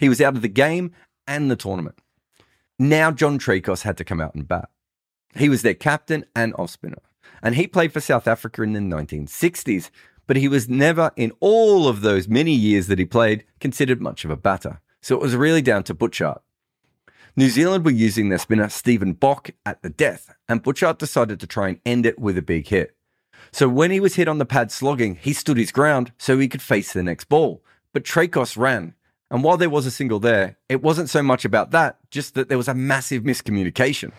He 0.00 0.08
was 0.08 0.20
out 0.20 0.34
of 0.34 0.42
the 0.42 0.48
game 0.48 0.90
and 1.28 1.48
the 1.48 1.54
tournament. 1.54 2.00
Now 2.76 3.12
John 3.12 3.38
Traicos 3.38 3.82
had 3.82 3.96
to 3.98 4.04
come 4.04 4.20
out 4.20 4.34
and 4.34 4.48
bat. 4.48 4.68
He 5.36 5.48
was 5.48 5.62
their 5.62 5.74
captain 5.74 6.24
and 6.34 6.52
off 6.58 6.70
spinner, 6.70 7.02
and 7.40 7.54
he 7.54 7.68
played 7.68 7.92
for 7.92 8.00
South 8.00 8.26
Africa 8.26 8.64
in 8.64 8.72
the 8.72 8.80
1960s, 8.80 9.90
but 10.26 10.36
he 10.36 10.48
was 10.48 10.68
never, 10.68 11.12
in 11.14 11.30
all 11.38 11.86
of 11.86 12.00
those 12.00 12.26
many 12.26 12.52
years 12.52 12.88
that 12.88 12.98
he 12.98 13.04
played, 13.04 13.44
considered 13.60 14.02
much 14.02 14.24
of 14.24 14.32
a 14.32 14.36
batter. 14.36 14.80
So 15.04 15.14
it 15.14 15.20
was 15.20 15.36
really 15.36 15.60
down 15.60 15.82
to 15.82 15.94
Butchart. 15.94 16.40
New 17.36 17.50
Zealand 17.50 17.84
were 17.84 17.90
using 17.90 18.30
their 18.30 18.38
spinner 18.38 18.70
Stephen 18.70 19.12
Boock 19.12 19.50
at 19.66 19.82
the 19.82 19.90
death, 19.90 20.34
and 20.48 20.62
Butchart 20.62 20.96
decided 20.96 21.38
to 21.40 21.46
try 21.46 21.68
and 21.68 21.80
end 21.84 22.06
it 22.06 22.18
with 22.18 22.38
a 22.38 22.42
big 22.42 22.68
hit. 22.68 22.96
So 23.52 23.68
when 23.68 23.90
he 23.90 24.00
was 24.00 24.14
hit 24.14 24.28
on 24.28 24.38
the 24.38 24.46
pad 24.46 24.72
slogging, 24.72 25.16
he 25.16 25.34
stood 25.34 25.58
his 25.58 25.72
ground 25.72 26.12
so 26.16 26.38
he 26.38 26.48
could 26.48 26.62
face 26.62 26.94
the 26.94 27.02
next 27.02 27.26
ball. 27.26 27.62
But 27.92 28.04
Traicos 28.04 28.56
ran, 28.56 28.94
and 29.30 29.44
while 29.44 29.58
there 29.58 29.68
was 29.68 29.84
a 29.84 29.90
single 29.90 30.20
there, 30.20 30.56
it 30.70 30.80
wasn't 30.80 31.10
so 31.10 31.22
much 31.22 31.44
about 31.44 31.70
that, 31.72 31.98
just 32.10 32.32
that 32.32 32.48
there 32.48 32.56
was 32.56 32.68
a 32.68 32.74
massive 32.74 33.24
miscommunication. 33.24 34.10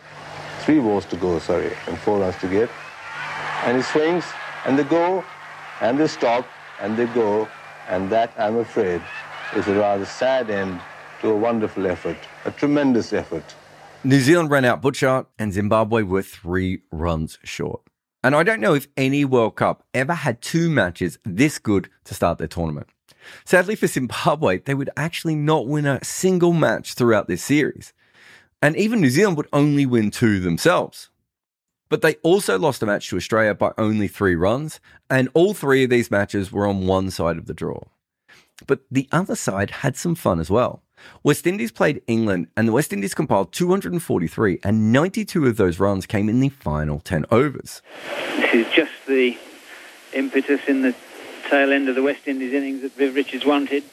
Three 0.60 0.80
balls 0.80 1.06
to 1.06 1.18
go, 1.18 1.40
sorry, 1.40 1.72
and 1.88 1.98
four 1.98 2.20
runs 2.20 2.38
to 2.42 2.48
get. 2.48 2.70
And 3.64 3.76
he 3.76 3.82
swings, 3.82 4.24
and 4.66 4.78
they 4.78 4.84
go, 4.84 5.26
and 5.82 6.00
they 6.00 6.08
stop, 6.08 6.46
and 6.80 6.96
they 6.96 7.08
go, 7.08 7.50
and 7.88 8.08
that, 8.12 8.34
I'm 8.38 8.58
afraid, 8.58 9.02
is 9.56 9.68
a 9.68 9.76
rather 9.76 10.06
sad 10.06 10.50
end 10.50 10.82
to 11.22 11.30
a 11.30 11.36
wonderful 11.36 11.88
effort, 11.88 12.18
a 12.44 12.52
tremendous 12.52 13.14
effort. 13.14 13.56
New 14.04 14.20
Zealand 14.20 14.52
ran 14.52 14.66
out 14.66 14.82
Butchart, 14.82 15.28
and 15.40 15.54
Zimbabwe 15.54 16.04
were 16.04 16.22
three 16.22 16.82
runs 16.92 17.40
short. 17.44 17.82
And 18.24 18.36
I 18.36 18.44
don't 18.44 18.60
know 18.60 18.74
if 18.74 18.88
any 18.98 19.24
World 19.24 19.56
Cup 19.56 19.84
ever 19.94 20.14
had 20.14 20.42
two 20.42 20.70
matches 20.70 21.18
this 21.24 21.58
good 21.58 21.90
to 22.04 22.14
start 22.14 22.38
their 22.38 22.48
tournament. 22.48 22.88
Sadly 23.46 23.76
for 23.76 23.88
Zimbabwe, 23.88 24.60
they 24.60 24.74
would 24.74 24.90
actually 24.98 25.36
not 25.36 25.68
win 25.68 25.86
a 25.86 26.04
single 26.04 26.54
match 26.54 26.94
throughout 26.94 27.28
this 27.28 27.44
series. 27.44 27.94
And 28.62 28.76
even 28.76 29.00
New 29.00 29.10
Zealand 29.10 29.38
would 29.38 29.50
only 29.54 29.86
win 29.86 30.12
two 30.12 30.40
themselves. 30.40 31.10
But 31.88 32.02
they 32.02 32.16
also 32.24 32.58
lost 32.58 32.84
a 32.84 32.86
match 32.86 33.10
to 33.10 33.18
Australia 33.18 33.54
by 33.54 33.72
only 33.78 34.08
three 34.08 34.36
runs, 34.36 34.80
and 35.10 35.30
all 35.34 35.54
three 35.54 35.84
of 35.84 35.90
these 35.90 36.12
matches 36.12 36.52
were 36.52 36.68
on 36.68 36.88
one 36.88 37.12
side 37.12 37.38
of 37.38 37.46
the 37.46 37.54
draw. 37.54 37.80
But 38.68 38.82
the 38.90 39.08
other 39.12 39.36
side 39.36 39.70
had 39.70 39.96
some 39.98 40.16
fun 40.16 40.40
as 40.40 40.50
well. 40.50 40.82
West 41.24 41.46
Indies 41.46 41.72
played 41.72 42.02
England, 42.08 42.48
and 42.56 42.68
the 42.68 42.72
West 42.72 42.94
Indies 42.94 43.14
compiled 43.14 43.52
243, 43.52 44.60
and 44.64 44.92
92 44.92 45.46
of 45.46 45.58
those 45.58 45.80
runs 45.80 46.06
came 46.06 46.30
in 46.30 46.40
the 46.40 46.50
final 46.50 47.00
10 47.00 47.26
overs. 47.32 47.82
This 48.38 48.54
is 48.54 48.74
just 48.74 48.92
the 49.08 49.38
impetus 50.14 50.62
in 50.68 50.82
the 50.82 50.96
tail 51.50 51.72
end 51.72 51.90
of 51.90 51.96
the 51.96 52.04
West 52.04 52.28
Indies 52.28 52.54
innings 52.54 52.82
that 52.82 52.94
Viv 52.94 53.16
Richards 53.16 53.46
wanted. 53.46 53.84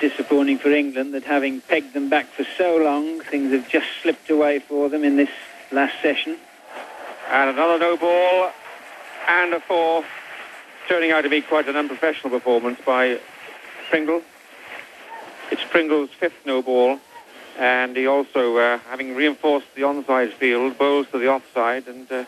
Disappointing 0.00 0.58
for 0.58 0.72
England 0.72 1.14
that 1.14 1.22
having 1.24 1.60
pegged 1.60 1.94
them 1.94 2.08
back 2.08 2.26
for 2.26 2.44
so 2.58 2.76
long, 2.76 3.20
things 3.20 3.52
have 3.52 3.68
just 3.68 3.86
slipped 4.02 4.28
away 4.28 4.58
for 4.58 4.88
them 4.88 5.04
in 5.04 5.16
this 5.16 5.30
last 5.70 5.94
session. 6.02 6.36
And 7.30 7.50
another 7.50 7.78
no 7.78 7.96
ball 7.96 8.50
and 9.28 9.54
a 9.54 9.60
four, 9.60 10.04
turning 10.88 11.12
out 11.12 11.22
to 11.22 11.30
be 11.30 11.40
quite 11.40 11.68
an 11.68 11.76
unprofessional 11.76 12.30
performance 12.30 12.80
by 12.84 13.20
Pringle. 13.94 14.22
It's 15.52 15.62
Pringle's 15.70 16.10
fifth 16.18 16.44
no 16.44 16.62
ball, 16.62 16.98
and 17.56 17.96
he 17.96 18.08
also, 18.08 18.56
uh, 18.56 18.78
having 18.78 19.14
reinforced 19.14 19.72
the 19.76 19.82
onside 19.82 20.32
field, 20.32 20.76
bowls 20.76 21.06
to 21.12 21.18
the 21.18 21.28
offside 21.28 21.86
and. 21.86 22.10
Uh, 22.10 22.24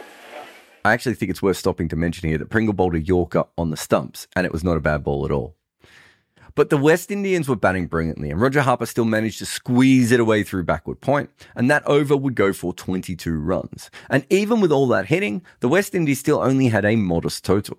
I 0.84 0.92
actually 0.92 1.16
think 1.16 1.32
it's 1.32 1.42
worth 1.42 1.56
stopping 1.56 1.88
to 1.88 1.96
mention 1.96 2.28
here 2.28 2.38
that 2.38 2.50
Pringle 2.50 2.72
bowled 2.72 2.94
a 2.94 3.00
Yorker 3.00 3.46
on 3.58 3.70
the 3.70 3.76
stumps, 3.76 4.28
and 4.36 4.46
it 4.46 4.52
was 4.52 4.62
not 4.62 4.76
a 4.76 4.80
bad 4.80 5.02
ball 5.02 5.24
at 5.24 5.32
all. 5.32 5.56
But 6.54 6.70
the 6.70 6.76
West 6.76 7.10
Indians 7.10 7.48
were 7.48 7.56
batting 7.56 7.88
brilliantly, 7.88 8.30
and 8.30 8.40
Roger 8.40 8.62
Harper 8.62 8.86
still 8.86 9.04
managed 9.04 9.38
to 9.38 9.46
squeeze 9.46 10.12
it 10.12 10.20
away 10.20 10.44
through 10.44 10.62
backward 10.62 11.00
point, 11.00 11.30
and 11.56 11.68
that 11.68 11.84
over 11.84 12.16
would 12.16 12.36
go 12.36 12.52
for 12.52 12.74
22 12.74 13.40
runs. 13.40 13.90
And 14.08 14.24
even 14.30 14.60
with 14.60 14.70
all 14.70 14.86
that 14.86 15.06
hitting, 15.06 15.42
the 15.58 15.68
West 15.68 15.96
Indies 15.96 16.20
still 16.20 16.38
only 16.38 16.68
had 16.68 16.84
a 16.84 16.94
modest 16.94 17.44
total. 17.44 17.76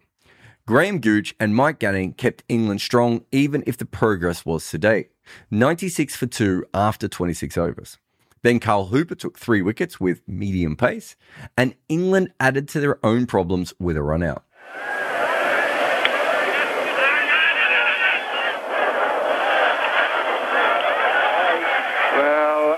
Graham 0.67 1.00
Gooch 1.00 1.33
and 1.39 1.55
Mike 1.55 1.79
Gatting 1.79 2.17
kept 2.17 2.43
England 2.50 2.81
strong, 2.81 3.24
even 3.31 3.63
if 3.65 3.77
the 3.77 3.86
progress 3.86 4.45
was 4.45 4.65
sedate 4.65 5.12
96 5.50 6.17
for 6.17 6.27
2 6.27 6.65
after 6.74 7.07
26 7.07 7.57
overs. 7.57 7.97
Then 8.41 8.59
Carl 8.59 8.88
Hooper 8.88 9.15
took 9.15 9.38
three 9.38 9.62
wickets 9.62 10.01
with 10.01 10.27
medium 10.27 10.75
pace, 10.75 11.15
and 11.55 11.74
England 11.88 12.33
added 12.41 12.67
to 12.69 12.81
their 12.81 13.00
own 13.05 13.27
problems 13.27 13.74
with 13.79 13.95
a 13.95 14.03
run 14.03 14.21
out. 14.21 14.43
Well, 22.12 22.77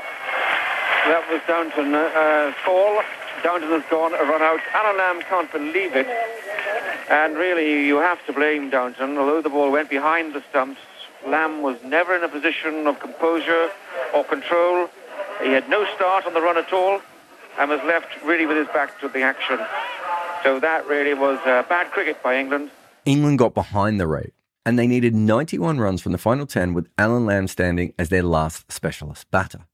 that 1.08 1.26
was 1.32 1.42
Downton 1.48 1.96
uh, 1.96 2.54
fall. 2.64 3.02
Downton 3.42 3.70
has 3.70 3.84
gone, 3.90 4.14
a 4.14 4.24
run 4.26 4.44
out. 4.44 4.60
Allan 4.74 4.98
Lamb 4.98 5.22
can't 5.24 5.52
believe 5.52 5.96
it. 5.96 6.06
And 7.10 7.36
really, 7.36 7.88
you 7.88 7.98
have 7.98 8.24
to 8.28 8.34
blame 8.34 8.70
Downton. 8.70 9.18
Although 9.18 9.42
the 9.42 9.50
ball 9.50 9.72
went 9.72 9.90
behind 9.90 10.34
the 10.34 10.44
stumps, 10.50 10.80
Lamb 11.26 11.62
was 11.62 11.78
never 11.84 12.16
in 12.16 12.24
a 12.24 12.30
position 12.30 12.86
of 12.88 13.00
composure 13.00 13.70
or 14.14 14.24
control. 14.24 14.90
He 15.42 15.52
had 15.52 15.68
no 15.70 15.86
start 15.96 16.26
on 16.26 16.34
the 16.34 16.42
run 16.42 16.58
at 16.58 16.72
all 16.72 17.02
and 17.58 17.70
was 17.70 17.82
left 17.84 18.08
really 18.24 18.46
with 18.46 18.58
his 18.58 18.68
back 18.68 19.00
to 19.02 19.10
the 19.10 19.22
action. 19.22 19.60
So 20.44 20.60
that 20.60 20.88
really 20.88 21.14
was 21.14 21.40
uh, 21.46 21.64
bad 21.68 21.92
cricket 21.92 22.22
by 22.24 22.38
England. 22.38 22.72
England 23.06 23.40
got 23.40 23.54
behind 23.54 24.00
the 24.00 24.08
rate, 24.08 24.34
and 24.66 24.78
they 24.78 24.88
needed 24.88 25.16
91 25.16 25.80
runs 25.80 26.02
from 26.02 26.12
the 26.12 26.18
final 26.18 26.46
10 26.46 26.74
with 26.74 26.88
Allan 26.98 27.26
Lamb 27.26 27.48
standing 27.48 27.94
as 27.98 28.10
their 28.10 28.24
last 28.24 28.72
specialist 28.72 29.30
batter. 29.32 29.66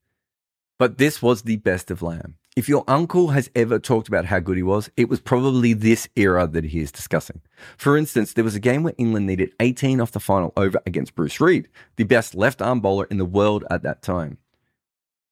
But 0.79 0.97
this 0.97 1.21
was 1.21 1.43
the 1.43 1.57
best 1.57 1.91
of 1.91 2.01
Lamb. 2.01 2.35
If 2.55 2.69
your 2.69 2.85
uncle 2.87 3.31
has 3.31 3.49
ever 3.53 3.79
talked 3.79 4.07
about 4.07 4.23
how 4.23 4.39
good 4.39 4.55
he 4.55 4.63
was, 4.63 4.89
it 4.95 5.09
was 5.09 5.19
probably 5.19 5.73
this 5.73 6.07
era 6.15 6.47
that 6.47 6.63
he 6.63 6.79
is 6.79 6.89
discussing. 6.89 7.41
For 7.75 7.97
instance, 7.97 8.31
there 8.31 8.45
was 8.45 8.55
a 8.55 8.61
game 8.61 8.81
where 8.81 8.93
England 8.97 9.27
needed 9.27 9.53
18 9.59 9.99
off 9.99 10.13
the 10.13 10.21
final 10.21 10.53
over 10.55 10.79
against 10.85 11.15
Bruce 11.15 11.41
Reid, 11.41 11.67
the 11.97 12.05
best 12.05 12.33
left 12.33 12.61
arm 12.61 12.79
bowler 12.79 13.07
in 13.11 13.17
the 13.17 13.25
world 13.25 13.65
at 13.69 13.83
that 13.83 14.01
time. 14.01 14.37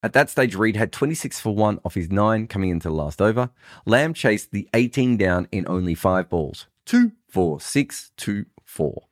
At 0.04 0.12
that 0.12 0.30
stage, 0.30 0.54
Reid 0.54 0.76
had 0.76 0.92
26 0.92 1.40
for 1.40 1.56
1 1.56 1.80
off 1.86 1.96
his 1.96 2.12
9 2.12 2.46
coming 2.48 2.72
into 2.72 2.90
the 2.90 2.94
last 2.94 3.22
over. 3.22 3.52
Lamb 3.86 4.14
chased 4.14 4.52
the 4.52 4.68
18 4.74 5.16
down 5.16 5.48
in 5.50 5.66
only 5.66 5.96
5 5.96 6.28
balls 6.28 6.68
2, 6.88 7.14
4, 7.30 7.62
6, 7.62 8.12
2, 8.18 8.46
4. 8.66 9.04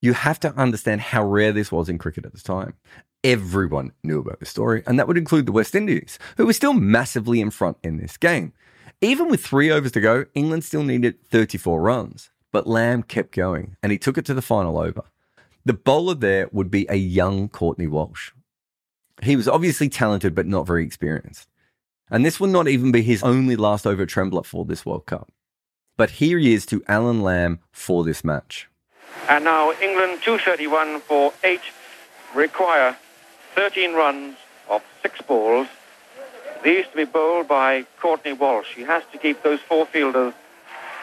You 0.00 0.12
have 0.12 0.38
to 0.40 0.54
understand 0.54 1.00
how 1.00 1.24
rare 1.24 1.50
this 1.50 1.72
was 1.72 1.88
in 1.88 1.98
cricket 1.98 2.24
at 2.24 2.34
the 2.34 2.40
time. 2.40 2.74
Everyone 3.22 3.92
knew 4.02 4.20
about 4.20 4.40
the 4.40 4.46
story, 4.46 4.82
and 4.86 4.98
that 4.98 5.06
would 5.06 5.18
include 5.18 5.46
the 5.46 5.52
West 5.52 5.74
Indies, 5.74 6.18
who 6.36 6.46
were 6.46 6.52
still 6.52 6.72
massively 6.72 7.40
in 7.40 7.50
front 7.50 7.76
in 7.82 7.98
this 7.98 8.16
game. 8.16 8.52
Even 9.00 9.28
with 9.28 9.44
three 9.44 9.70
overs 9.70 9.92
to 9.92 10.00
go, 10.00 10.26
England 10.34 10.64
still 10.64 10.82
needed 10.82 11.22
34 11.28 11.80
runs, 11.80 12.30
but 12.52 12.66
Lamb 12.66 13.02
kept 13.02 13.32
going, 13.32 13.76
and 13.82 13.92
he 13.92 13.98
took 13.98 14.16
it 14.18 14.24
to 14.26 14.34
the 14.34 14.42
final 14.42 14.78
over. 14.78 15.02
The 15.64 15.74
bowler 15.74 16.14
there 16.14 16.48
would 16.52 16.70
be 16.70 16.86
a 16.88 16.96
young 16.96 17.48
Courtney 17.48 17.86
Walsh, 17.86 18.32
he 19.22 19.36
was 19.36 19.48
obviously 19.48 19.88
talented, 19.88 20.34
but 20.34 20.46
not 20.46 20.66
very 20.66 20.84
experienced. 20.84 21.48
And 22.10 22.24
this 22.24 22.40
will 22.40 22.48
not 22.48 22.68
even 22.68 22.90
be 22.90 23.02
his 23.02 23.22
only 23.22 23.56
last 23.56 23.86
over 23.86 24.06
trembler 24.06 24.42
for 24.42 24.64
this 24.64 24.84
World 24.84 25.06
Cup. 25.06 25.30
But 25.96 26.10
here 26.10 26.38
he 26.38 26.54
is 26.54 26.66
to 26.66 26.82
Allan 26.88 27.22
Lamb 27.22 27.60
for 27.70 28.02
this 28.04 28.24
match. 28.24 28.68
And 29.28 29.44
now 29.44 29.72
England 29.72 30.22
231 30.22 31.00
for 31.00 31.32
8 31.44 31.60
require 32.34 32.96
13 33.60 33.92
runs 33.92 34.36
off 34.70 34.82
6 35.02 35.20
balls. 35.28 35.68
These 36.64 36.86
to 36.92 36.96
be 36.96 37.04
bowled 37.04 37.46
by 37.46 37.84
Courtney 38.00 38.32
Walsh. 38.32 38.68
He 38.74 38.84
has 38.84 39.02
to 39.12 39.18
keep 39.18 39.42
those 39.42 39.60
four 39.60 39.84
fielders 39.84 40.32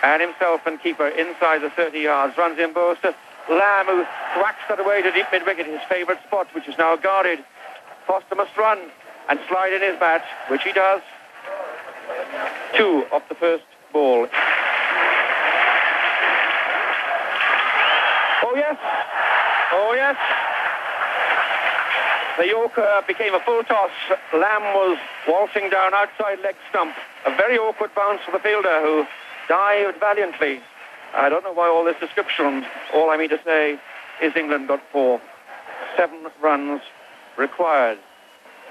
and 0.01 0.23
himself 0.23 0.61
and 0.65 0.81
keeper 0.81 1.07
inside 1.07 1.61
the 1.61 1.69
30 1.69 1.99
yards. 1.99 2.35
Runs 2.35 2.57
in 2.57 2.73
to 2.73 3.13
Lamb, 3.47 3.85
who 3.85 3.99
whacks 4.41 4.63
that 4.69 4.79
away 4.79 5.03
to 5.03 5.11
deep 5.11 5.27
mid-wicket, 5.31 5.67
his 5.67 5.81
favourite 5.87 6.19
spot, 6.23 6.47
which 6.55 6.67
is 6.67 6.75
now 6.79 6.95
guarded 6.95 7.45
Foster 8.07 8.33
must 8.33 8.57
run 8.57 8.79
and 9.29 9.39
slide 9.47 9.73
in 9.73 9.83
his 9.83 9.99
bat, 9.99 10.25
which 10.47 10.63
he 10.63 10.71
does. 10.71 11.01
Two 12.75 13.05
of 13.11 13.21
the 13.29 13.35
first 13.35 13.65
ball. 13.93 14.27
Oh, 18.41 18.53
yes. 18.55 18.77
Oh, 19.73 19.93
yes. 19.93 20.17
The 22.37 22.45
Yorker 22.45 22.81
uh, 22.81 23.01
became 23.07 23.33
a 23.33 23.39
full 23.39 23.63
toss. 23.63 23.89
Lamb 24.31 24.61
was 24.75 24.99
waltzing 25.27 25.71
down 25.71 25.95
outside 25.95 26.39
leg 26.43 26.55
stump. 26.69 26.95
A 27.25 27.35
very 27.35 27.57
awkward 27.57 27.95
bounce 27.95 28.21
for 28.23 28.31
the 28.31 28.39
fielder 28.39 28.79
who 28.81 29.05
dived 29.49 29.99
valiantly. 29.99 30.61
I 31.15 31.29
don't 31.29 31.43
know 31.43 31.53
why 31.53 31.67
all 31.67 31.83
this 31.83 31.99
description. 31.99 32.63
All 32.93 33.09
I 33.09 33.17
mean 33.17 33.29
to 33.29 33.39
say 33.43 33.79
is 34.21 34.35
England 34.35 34.67
got 34.67 34.81
four. 34.91 35.19
Seven 35.95 36.27
runs 36.39 36.81
required 37.37 37.97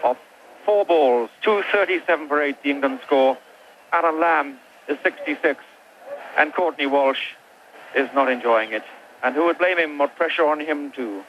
of 0.05 0.17
four 0.65 0.85
balls, 0.85 1.31
237 1.43 2.29
for 2.29 2.41
eight, 2.41 2.63
the 2.63 2.71
England 2.71 3.01
score. 3.05 3.37
Allan 3.93 4.21
Lamb 4.21 4.59
is 4.89 4.97
66, 5.03 5.59
and 6.39 6.55
Courtney 6.55 6.87
Walsh 6.87 7.35
is 7.97 8.09
not 8.15 8.31
enjoying 8.31 8.73
it. 8.73 8.85
And 9.25 9.35
who 9.35 9.47
would 9.47 9.59
blame 9.59 9.79
him 9.79 10.01
or 10.01 10.07
pressure 10.07 10.47
on 10.47 10.61
him 10.61 10.93
too? 10.93 11.25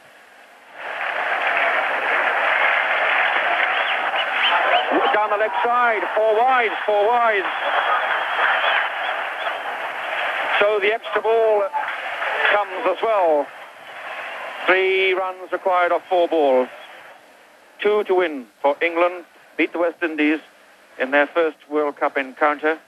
Down 5.18 5.30
the 5.30 5.36
left 5.36 5.64
side, 5.64 6.02
four 6.14 6.36
wide, 6.36 6.70
four 6.86 7.08
wide. 7.08 7.42
So 10.60 10.78
the 10.78 10.94
extra 10.94 11.20
ball 11.20 11.64
comes 12.52 12.86
as 12.86 12.98
well. 13.02 13.44
Three 14.66 15.14
runs 15.14 15.50
required 15.50 15.90
of 15.90 16.02
four 16.08 16.28
balls. 16.28 16.68
Two 17.80 18.04
to 18.04 18.14
win 18.14 18.46
for 18.62 18.76
England, 18.80 19.24
beat 19.56 19.72
the 19.72 19.80
West 19.80 20.00
Indies 20.04 20.38
in 21.00 21.10
their 21.10 21.26
first 21.26 21.56
World 21.68 21.96
Cup 21.96 22.16
encounter. 22.16 22.78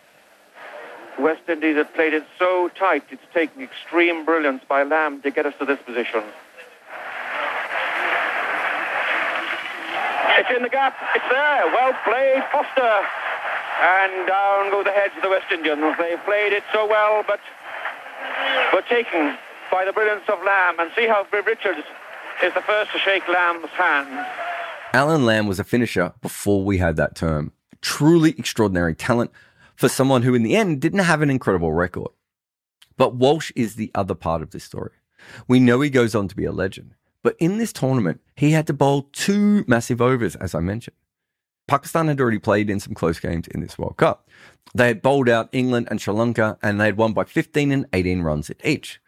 West 1.18 1.48
Indies 1.48 1.74
had 1.74 1.92
played 1.94 2.14
it 2.14 2.24
so 2.38 2.70
tight, 2.78 3.02
it's 3.10 3.20
taken 3.34 3.60
extreme 3.60 4.24
brilliance 4.24 4.62
by 4.68 4.84
Lamb 4.84 5.20
to 5.22 5.32
get 5.32 5.46
us 5.46 5.54
to 5.58 5.64
this 5.64 5.80
position. 5.84 6.22
It's 10.40 10.48
in 10.56 10.62
the 10.62 10.72
gap. 10.72 10.96
It's 11.14 11.28
there. 11.28 11.66
Well 11.68 11.92
played, 12.02 12.42
Foster. 12.50 12.96
And 13.84 14.26
down 14.26 14.70
go 14.70 14.82
the 14.82 14.90
heads 14.90 15.12
of 15.16 15.22
the 15.22 15.28
West 15.28 15.52
Indians. 15.52 15.96
They 15.98 16.16
played 16.24 16.54
it 16.54 16.64
so 16.72 16.86
well, 16.88 17.22
but 17.26 17.40
were 18.72 18.80
taken 18.88 19.36
by 19.70 19.84
the 19.84 19.92
brilliance 19.92 20.24
of 20.28 20.42
Lamb. 20.42 20.80
And 20.80 20.90
see 20.96 21.06
how 21.06 21.26
Richards 21.30 21.84
is 22.42 22.54
the 22.54 22.62
first 22.62 22.90
to 22.92 22.98
shake 22.98 23.28
Lamb's 23.28 23.68
hand. 23.76 24.26
Allan 24.94 25.26
Lamb 25.26 25.46
was 25.46 25.60
a 25.60 25.64
finisher 25.64 26.14
before 26.22 26.64
we 26.64 26.78
had 26.78 26.96
that 26.96 27.14
term. 27.14 27.52
Truly 27.82 28.30
extraordinary 28.30 28.94
talent 28.94 29.30
for 29.76 29.90
someone 29.90 30.22
who, 30.22 30.34
in 30.34 30.42
the 30.42 30.56
end, 30.56 30.80
didn't 30.80 31.00
have 31.00 31.20
an 31.20 31.28
incredible 31.28 31.72
record. 31.72 32.08
But 32.96 33.14
Walsh 33.14 33.52
is 33.54 33.76
the 33.76 33.90
other 33.94 34.14
part 34.14 34.40
of 34.40 34.52
this 34.52 34.64
story. 34.64 34.92
We 35.46 35.60
know 35.60 35.82
he 35.82 35.90
goes 35.90 36.14
on 36.14 36.28
to 36.28 36.36
be 36.36 36.46
a 36.46 36.52
legend, 36.52 36.94
but 37.22 37.36
in 37.38 37.58
this 37.58 37.72
tournament, 37.72 38.20
he 38.36 38.52
had 38.52 38.66
to 38.68 38.72
bowl 38.72 39.08
two 39.12 39.64
massive 39.66 40.00
overs, 40.00 40.36
as 40.36 40.54
I 40.54 40.60
mentioned. 40.60 40.96
Pakistan 41.68 42.08
had 42.08 42.20
already 42.20 42.38
played 42.38 42.68
in 42.68 42.80
some 42.80 42.94
close 42.94 43.20
games 43.20 43.46
in 43.48 43.60
this 43.60 43.78
World 43.78 43.96
Cup. 43.96 44.28
They 44.74 44.88
had 44.88 45.02
bowled 45.02 45.28
out 45.28 45.48
England 45.52 45.88
and 45.90 46.00
Sri 46.00 46.12
Lanka, 46.12 46.58
and 46.62 46.80
they 46.80 46.86
had 46.86 46.96
won 46.96 47.12
by 47.12 47.24
15 47.24 47.70
and 47.70 47.86
18 47.92 48.22
runs 48.22 48.50
at 48.50 48.64
each. 48.64 49.00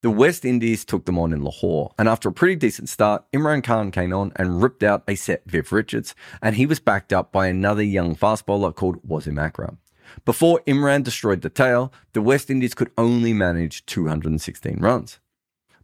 The 0.00 0.10
West 0.10 0.44
Indies 0.44 0.84
took 0.84 1.06
them 1.06 1.18
on 1.18 1.32
in 1.32 1.42
Lahore, 1.42 1.92
and 1.98 2.08
after 2.08 2.28
a 2.28 2.32
pretty 2.32 2.54
decent 2.54 2.88
start, 2.88 3.24
Imran 3.32 3.64
Khan 3.64 3.90
came 3.90 4.12
on 4.12 4.32
and 4.36 4.62
ripped 4.62 4.82
out 4.84 5.02
a 5.08 5.16
set 5.16 5.42
Viv 5.46 5.72
Richards, 5.72 6.14
and 6.40 6.54
he 6.54 6.66
was 6.66 6.78
backed 6.78 7.12
up 7.12 7.32
by 7.32 7.48
another 7.48 7.82
young 7.82 8.14
fast 8.14 8.46
bowler 8.46 8.72
called 8.72 9.02
Wasim 9.02 9.40
Akram. 9.40 9.78
Before 10.24 10.60
Imran 10.66 11.02
destroyed 11.02 11.42
the 11.42 11.50
tail, 11.50 11.92
the 12.12 12.22
West 12.22 12.48
Indies 12.48 12.74
could 12.74 12.92
only 12.96 13.32
manage 13.32 13.84
216 13.86 14.78
runs. 14.78 15.18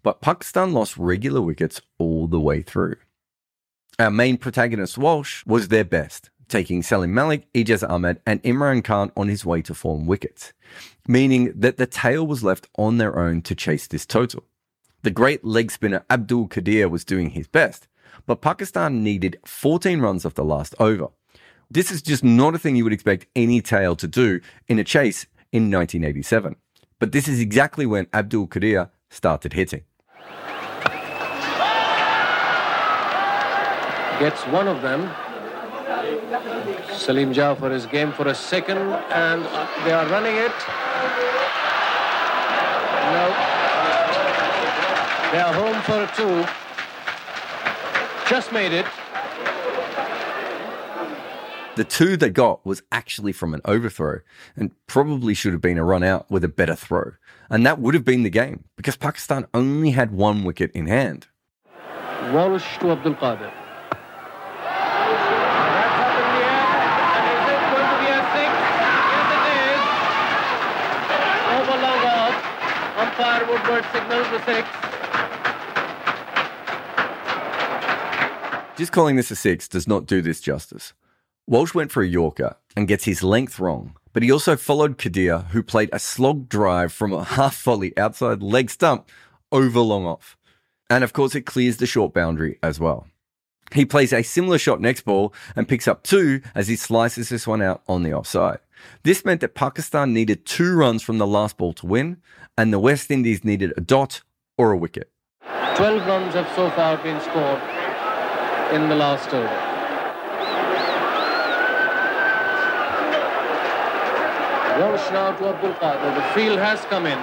But 0.05 0.21
Pakistan 0.21 0.75
lost 0.75 0.99
regular 0.99 1.41
wickets 1.41 1.81
all 1.99 2.29
the 2.29 2.39
way 2.39 2.61
through. 2.61 2.97
Our 3.99 4.11
main 4.11 4.37
protagonist, 4.37 4.99
Walsh, 4.99 5.43
was 5.47 5.69
their 5.69 5.83
best, 5.83 6.29
taking 6.47 6.83
Salim 6.83 7.15
Malik, 7.15 7.51
Ijaz 7.55 7.89
Ahmed, 7.89 8.21
and 8.27 8.43
Imran 8.43 8.85
Khan 8.85 9.11
on 9.17 9.29
his 9.29 9.47
way 9.47 9.63
to 9.63 9.73
form 9.73 10.07
wickets, 10.07 10.53
meaning 11.09 11.53
that 11.57 11.79
the 11.79 11.87
tail 11.87 12.27
was 12.27 12.45
left 12.45 12.69
on 12.77 12.99
their 12.99 13.19
own 13.19 13.41
to 13.43 13.55
chase 13.55 13.87
this 13.87 14.05
total. 14.05 14.45
The 15.03 15.11
great 15.11 15.43
leg 15.43 15.71
spinner 15.71 16.05
Abdul 16.11 16.49
Qadir 16.49 16.91
was 16.91 17.05
doing 17.05 17.31
his 17.31 17.49
best, 17.49 17.89
but 18.27 18.43
Pakistan 18.43 19.03
needed 19.03 19.39
14 19.47 20.01
runs 20.01 20.27
off 20.27 20.35
the 20.35 20.45
last 20.45 20.75
over. 20.79 21.09
This 21.71 21.91
is 21.91 22.03
just 22.03 22.23
not 22.23 22.55
a 22.55 22.59
thing 22.59 22.77
you 22.77 22.85
would 22.85 22.93
expect 22.93 23.27
any 23.35 23.63
tail 23.63 23.97
to 23.97 24.07
do 24.07 24.41
in 24.69 24.79
a 24.79 24.85
chase 24.85 25.25
in 25.51 25.71
1987. 25.71 26.57
But 26.99 27.13
this 27.13 27.27
is 27.27 27.41
exactly 27.41 27.87
when 27.87 28.07
Abdul 28.13 28.49
Qadir 28.49 28.91
started 29.09 29.55
hitting. 29.55 29.85
Gets 34.21 34.43
one 34.47 34.69
of 34.69 34.81
them. 34.83 35.11
Saleem 36.95 37.35
Jaffar 37.35 37.73
is 37.73 37.87
game 37.87 38.13
for 38.13 38.29
a 38.29 38.35
second 38.35 38.79
and 38.79 39.45
uh, 39.45 39.69
they 39.85 39.93
are 39.93 40.07
running 40.07 40.37
it. 40.37 40.53
No. 43.13 43.29
They 45.33 45.41
are 45.41 45.53
home 45.53 45.83
for 45.83 46.03
a 46.03 46.11
two. 46.17 46.47
Just 48.29 48.53
made 48.53 48.73
it. 48.73 48.87
The 51.77 51.85
two 51.85 52.17
they 52.17 52.31
got 52.31 52.65
was 52.65 52.83
actually 52.93 53.33
from 53.33 53.53
an 53.53 53.61
overthrow 53.65 54.21
and 54.57 54.71
probably 54.87 55.35
should 55.35 55.53
have 55.53 55.61
been 55.61 55.77
a 55.77 55.85
run 55.85 56.05
out 56.05 56.31
with 56.31 56.45
a 56.45 56.49
better 56.49 56.77
throw. 56.77 57.13
And 57.51 57.67
that 57.67 57.81
would 57.81 57.95
have 57.95 58.05
been 58.05 58.23
the 58.23 58.31
game 58.31 58.65
because 58.77 58.97
Pakistan 58.97 59.47
only 59.53 59.91
had 59.91 60.13
one 60.13 60.45
wicket 60.45 60.71
in 60.71 60.87
hand. 60.87 61.27
Walsh 62.33 62.79
to 62.79 62.93
Abdul 62.93 63.15
Qadir. 63.17 63.53
Woodward 73.17 73.85
signals 73.93 74.29
the 74.31 74.45
six. 74.45 74.69
Just 78.77 78.91
calling 78.91 79.15
this 79.15 79.31
a 79.31 79.37
six 79.37 79.69
does 79.69 79.87
not 79.87 80.07
do 80.07 80.21
this 80.21 80.41
justice. 80.41 80.95
Walsh 81.47 81.75
went 81.75 81.93
for 81.93 82.03
a 82.03 82.09
Yorker 82.09 82.57
and 82.77 82.89
gets 82.89 83.05
his 83.05 83.23
length 83.23 83.61
wrong, 83.61 83.95
but 84.13 84.25
he 84.25 84.33
also 84.33 84.57
followed 84.57 84.99
Qadir, 84.99 85.47
who 85.51 85.63
played 85.63 85.91
a 85.93 86.01
slog 86.01 86.49
drive 86.49 86.93
from 86.93 87.13
a 87.13 87.23
half 87.23 87.63
volley 87.63 87.97
outside 87.97 88.43
leg 88.43 88.69
stump 88.69 89.09
over 89.53 89.79
long 89.79 90.07
off. 90.07 90.37
And 90.91 91.05
of 91.05 91.13
course, 91.13 91.37
it 91.37 91.43
clears 91.43 91.77
the 91.77 91.87
short 91.87 92.13
boundary 92.13 92.59
as 92.65 92.81
well. 92.81 93.07
He 93.73 93.85
plays 93.85 94.13
a 94.13 94.23
similar 94.23 94.59
shot 94.59 94.81
next 94.81 95.03
ball 95.03 95.33
and 95.55 95.69
picks 95.69 95.87
up 95.87 96.03
two 96.03 96.41
as 96.55 96.67
he 96.67 96.75
slices 96.77 97.29
this 97.29 97.47
one 97.47 97.63
out 97.63 97.83
on 97.87 98.03
the 98.03 98.13
offside. 98.13 98.59
This 99.03 99.25
meant 99.25 99.41
that 99.41 99.55
Pakistan 99.55 100.13
needed 100.13 100.47
two 100.47 100.75
runs 100.77 101.03
from 101.03 101.19
the 101.19 101.27
last 101.27 101.57
ball 101.57 101.73
to 101.75 101.87
win, 101.87 102.19
and 102.57 102.73
the 102.73 102.79
West 102.79 103.11
Indies 103.11 103.45
needed 103.45 103.73
a 103.77 103.81
dot 103.81 104.23
or 104.57 104.73
a 104.73 104.77
wicket. 104.77 105.11
12 105.77 106.07
runs 106.07 106.35
have 106.35 106.49
so 106.55 106.71
far 106.71 106.97
been 106.99 107.21
scored 107.21 107.61
in 108.73 108.89
the 108.89 108.95
last 108.95 109.33
over. 109.35 109.75
Walsh 114.81 115.11
now 115.13 115.31
to 115.33 115.49
Abdul 115.49 115.75
Qadir. 115.75 116.15
The 116.15 116.23
field 116.35 116.59
has 116.59 116.81
come 116.87 117.07
in. 117.07 117.19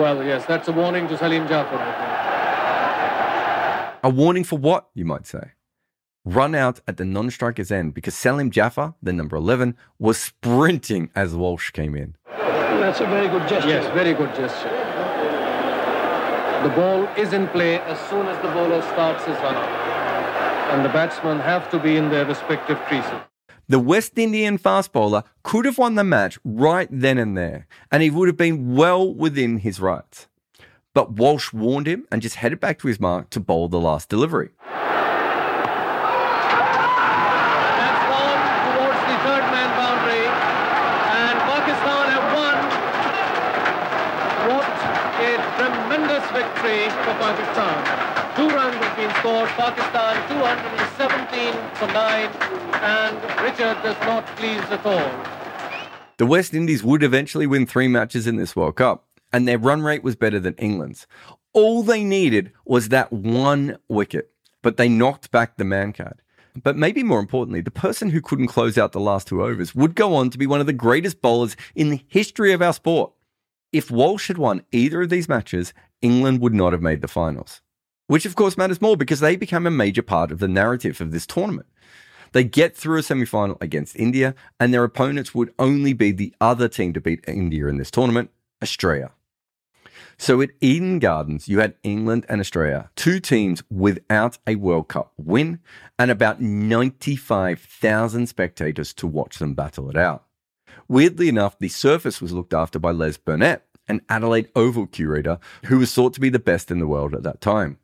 Well, 0.00 0.24
yes, 0.24 0.44
that's 0.46 0.68
a 0.68 0.72
warning 0.72 1.08
to 1.08 1.16
Saleem 1.16 1.46
Jaffar, 1.48 1.78
I 1.78 1.92
think. 3.92 4.04
A 4.04 4.10
warning 4.10 4.44
for 4.44 4.58
what, 4.58 4.88
you 4.94 5.04
might 5.04 5.26
say? 5.26 5.52
Run 6.28 6.54
out 6.54 6.80
at 6.86 6.98
the 6.98 7.06
non 7.06 7.30
striker's 7.30 7.72
end 7.72 7.94
because 7.94 8.12
Saleem 8.12 8.50
Jaffar, 8.50 8.94
the 9.02 9.14
number 9.14 9.34
11, 9.34 9.74
was 9.98 10.18
sprinting 10.18 11.10
as 11.14 11.34
Walsh 11.34 11.70
came 11.70 11.94
in. 11.94 12.16
That's 12.26 13.00
a 13.00 13.06
very 13.06 13.28
good 13.28 13.48
gesture. 13.48 13.70
Yes, 13.70 13.86
very 13.94 14.12
good 14.12 14.34
gesture. 14.34 14.68
The 16.62 16.68
ball 16.76 17.04
is 17.16 17.32
in 17.32 17.48
play 17.48 17.78
as 17.78 17.98
soon 18.10 18.26
as 18.26 18.36
the 18.42 18.48
bowler 18.48 18.82
starts 18.82 19.24
his 19.24 19.36
run 19.36 19.54
out. 19.54 19.68
And 20.70 20.84
the 20.84 20.90
batsmen 20.90 21.40
have 21.40 21.70
to 21.70 21.78
be 21.78 21.96
in 21.96 22.10
their 22.10 22.26
respective 22.26 22.78
creases. 22.80 23.22
The 23.70 23.78
West 23.78 24.18
Indian 24.18 24.58
fast 24.58 24.92
bowler 24.92 25.24
could 25.42 25.64
have 25.64 25.78
won 25.78 25.94
the 25.94 26.04
match 26.04 26.38
right 26.44 26.88
then 26.90 27.16
and 27.16 27.38
there, 27.38 27.66
and 27.90 28.02
he 28.02 28.10
would 28.10 28.28
have 28.28 28.36
been 28.36 28.76
well 28.76 29.14
within 29.14 29.58
his 29.58 29.80
rights. 29.80 30.26
But 30.92 31.12
Walsh 31.12 31.54
warned 31.54 31.86
him 31.86 32.06
and 32.12 32.20
just 32.20 32.34
headed 32.36 32.60
back 32.60 32.78
to 32.80 32.88
his 32.88 33.00
mark 33.00 33.30
to 33.30 33.40
bowl 33.40 33.68
the 33.68 33.80
last 33.80 34.10
delivery. 34.10 34.50
That's 37.78 38.04
gone 38.08 38.40
towards 38.72 39.00
the 39.08 39.16
third 39.24 39.44
man 39.54 39.70
boundary. 39.78 40.26
And 40.26 41.36
Pakistan 41.46 42.04
have 42.14 42.26
won. 42.34 42.56
What 44.48 44.66
a 45.22 45.30
tremendous 45.56 46.24
for 46.68 47.14
Pakistan. 47.16 48.36
Two 48.36 48.48
runs 48.54 48.76
have 48.76 48.96
been 48.96 49.10
scored. 49.16 49.48
Pakistan 49.50 50.28
217 50.28 51.54
for 51.76 51.86
nine. 51.94 52.28
And 52.82 53.16
Richard 53.42 53.82
does 53.82 53.96
not 54.00 54.26
please 54.36 54.60
at 54.70 54.84
all. 54.84 55.10
The 56.18 56.26
West 56.26 56.52
Indies 56.52 56.84
would 56.84 57.02
eventually 57.02 57.46
win 57.46 57.64
three 57.64 57.88
matches 57.88 58.26
in 58.26 58.36
this 58.36 58.54
World 58.54 58.76
Cup, 58.76 59.06
and 59.32 59.48
their 59.48 59.56
run 59.58 59.82
rate 59.82 60.02
was 60.02 60.14
better 60.14 60.38
than 60.38 60.54
England's. 60.54 61.06
All 61.54 61.82
they 61.82 62.04
needed 62.04 62.52
was 62.66 62.90
that 62.90 63.12
one 63.12 63.78
wicket, 63.88 64.30
but 64.62 64.76
they 64.76 64.90
knocked 64.90 65.30
back 65.30 65.56
the 65.56 65.64
man 65.64 65.94
card. 65.94 66.20
But 66.62 66.76
maybe 66.76 67.02
more 67.02 67.20
importantly, 67.20 67.62
the 67.62 67.70
person 67.70 68.10
who 68.10 68.20
couldn't 68.20 68.48
close 68.48 68.76
out 68.76 68.92
the 68.92 69.00
last 69.00 69.28
two 69.28 69.42
overs 69.42 69.74
would 69.74 69.94
go 69.94 70.14
on 70.14 70.28
to 70.30 70.38
be 70.38 70.46
one 70.46 70.60
of 70.60 70.66
the 70.66 70.72
greatest 70.74 71.22
bowlers 71.22 71.56
in 71.74 71.88
the 71.88 72.04
history 72.08 72.52
of 72.52 72.60
our 72.60 72.74
sport. 72.74 73.12
If 73.72 73.90
Walsh 73.90 74.28
had 74.28 74.38
won 74.38 74.64
either 74.72 75.02
of 75.02 75.10
these 75.10 75.28
matches, 75.28 75.72
England 76.02 76.40
would 76.40 76.54
not 76.54 76.72
have 76.72 76.82
made 76.82 77.00
the 77.02 77.08
finals. 77.08 77.60
which 78.08 78.24
of 78.24 78.34
course 78.34 78.56
matters 78.56 78.80
more 78.80 78.96
because 78.96 79.20
they 79.20 79.36
become 79.36 79.66
a 79.66 79.70
major 79.70 80.02
part 80.02 80.32
of 80.32 80.38
the 80.38 80.48
narrative 80.48 80.98
of 81.00 81.10
this 81.12 81.26
tournament. 81.26 81.66
They 82.32 82.42
get 82.44 82.74
through 82.76 82.98
a 82.98 83.02
semi 83.02 83.26
final 83.26 83.58
against 83.60 83.96
India, 83.96 84.34
and 84.58 84.72
their 84.72 84.84
opponents 84.84 85.34
would 85.34 85.52
only 85.58 85.92
be 85.92 86.10
the 86.10 86.34
other 86.40 86.68
team 86.68 86.92
to 86.94 87.00
beat 87.00 87.24
India 87.28 87.66
in 87.66 87.76
this 87.76 87.90
tournament, 87.90 88.30
Australia. 88.62 89.10
So 90.16 90.40
at 90.40 90.50
Eden 90.60 90.98
Gardens, 90.98 91.48
you 91.48 91.60
had 91.60 91.74
England 91.82 92.26
and 92.28 92.40
Australia, 92.40 92.90
two 92.96 93.20
teams 93.20 93.62
without 93.70 94.38
a 94.46 94.56
World 94.56 94.88
Cup 94.88 95.12
win, 95.16 95.60
and 95.98 96.10
about 96.10 96.40
95,000 96.40 98.26
spectators 98.26 98.92
to 98.94 99.06
watch 99.06 99.38
them 99.38 99.54
battle 99.54 99.88
it 99.90 99.96
out. 99.96 100.24
Weirdly 100.88 101.28
enough, 101.28 101.58
the 101.58 101.68
surface 101.68 102.20
was 102.20 102.32
looked 102.32 102.54
after 102.54 102.78
by 102.78 102.90
Les 102.90 103.16
Burdett, 103.16 103.64
an 103.88 104.02
Adelaide 104.08 104.48
Oval 104.54 104.86
curator 104.86 105.38
who 105.64 105.78
was 105.78 105.92
thought 105.92 106.14
to 106.14 106.20
be 106.20 106.30
the 106.30 106.38
best 106.38 106.70
in 106.70 106.78
the 106.78 106.86
world 106.86 107.14
at 107.14 107.22
that 107.22 107.40
time. 107.40 107.78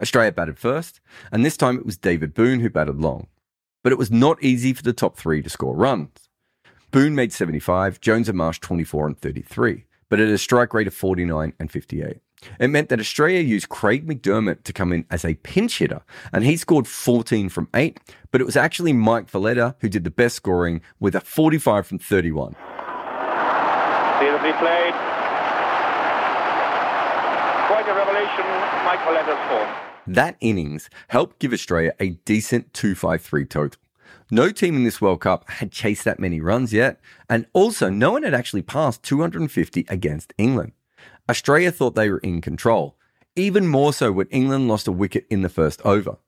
Australia 0.00 0.32
batted 0.32 0.58
first, 0.58 1.00
and 1.30 1.44
this 1.44 1.56
time 1.56 1.78
it 1.78 1.86
was 1.86 1.96
David 1.96 2.34
Boon 2.34 2.60
who 2.60 2.68
batted 2.68 3.00
long. 3.00 3.28
But 3.84 3.92
it 3.92 3.98
was 3.98 4.10
not 4.10 4.42
easy 4.42 4.72
for 4.72 4.82
the 4.82 4.92
top 4.92 5.16
three 5.16 5.42
to 5.42 5.50
score 5.50 5.76
runs. 5.76 6.28
Boon 6.90 7.14
made 7.14 7.32
75, 7.32 8.00
Jones 8.00 8.28
and 8.28 8.36
Marsh 8.36 8.58
24 8.60 9.06
and 9.06 9.18
33, 9.18 9.84
but 10.08 10.20
at 10.20 10.28
a 10.28 10.38
strike 10.38 10.74
rate 10.74 10.86
of 10.86 10.94
49 10.94 11.54
and 11.58 11.70
58. 11.70 12.18
It 12.58 12.68
meant 12.68 12.88
that 12.88 13.00
Australia 13.00 13.40
used 13.40 13.68
Craig 13.68 14.06
McDermott 14.06 14.64
to 14.64 14.72
come 14.72 14.92
in 14.92 15.06
as 15.10 15.24
a 15.24 15.34
pinch 15.36 15.78
hitter, 15.78 16.02
and 16.32 16.44
he 16.44 16.56
scored 16.56 16.88
14 16.88 17.48
from 17.48 17.68
8, 17.74 17.98
but 18.30 18.40
it 18.40 18.44
was 18.44 18.56
actually 18.56 18.92
Mike 18.92 19.30
Veletta 19.30 19.76
who 19.80 19.88
did 19.88 20.04
the 20.04 20.10
best 20.10 20.36
scoring 20.36 20.80
with 21.00 21.14
a 21.14 21.20
45 21.20 21.86
from 21.86 21.98
31. 21.98 22.56
Beautifully 24.20 24.52
played. 24.54 25.11
Quite 27.72 27.88
a 27.88 27.94
revelation, 27.94 28.44
form. 29.48 29.68
That 30.06 30.36
innings 30.40 30.90
helped 31.08 31.38
give 31.38 31.54
Australia 31.54 31.94
a 31.98 32.10
decent 32.26 32.74
253 32.74 33.46
total. 33.46 33.80
No 34.30 34.50
team 34.50 34.76
in 34.76 34.84
this 34.84 35.00
World 35.00 35.22
Cup 35.22 35.48
had 35.48 35.72
chased 35.72 36.04
that 36.04 36.20
many 36.20 36.38
runs 36.38 36.74
yet, 36.74 37.00
and 37.30 37.46
also 37.54 37.88
no 37.88 38.12
one 38.12 38.24
had 38.24 38.34
actually 38.34 38.60
passed 38.60 39.02
250 39.04 39.86
against 39.88 40.34
England. 40.36 40.72
Australia 41.30 41.72
thought 41.72 41.94
they 41.94 42.10
were 42.10 42.18
in 42.18 42.42
control, 42.42 42.98
even 43.36 43.66
more 43.66 43.94
so 43.94 44.12
when 44.12 44.26
England 44.26 44.68
lost 44.68 44.86
a 44.86 44.92
wicket 44.92 45.24
in 45.30 45.40
the 45.40 45.48
first 45.48 45.80
over. 45.80 46.18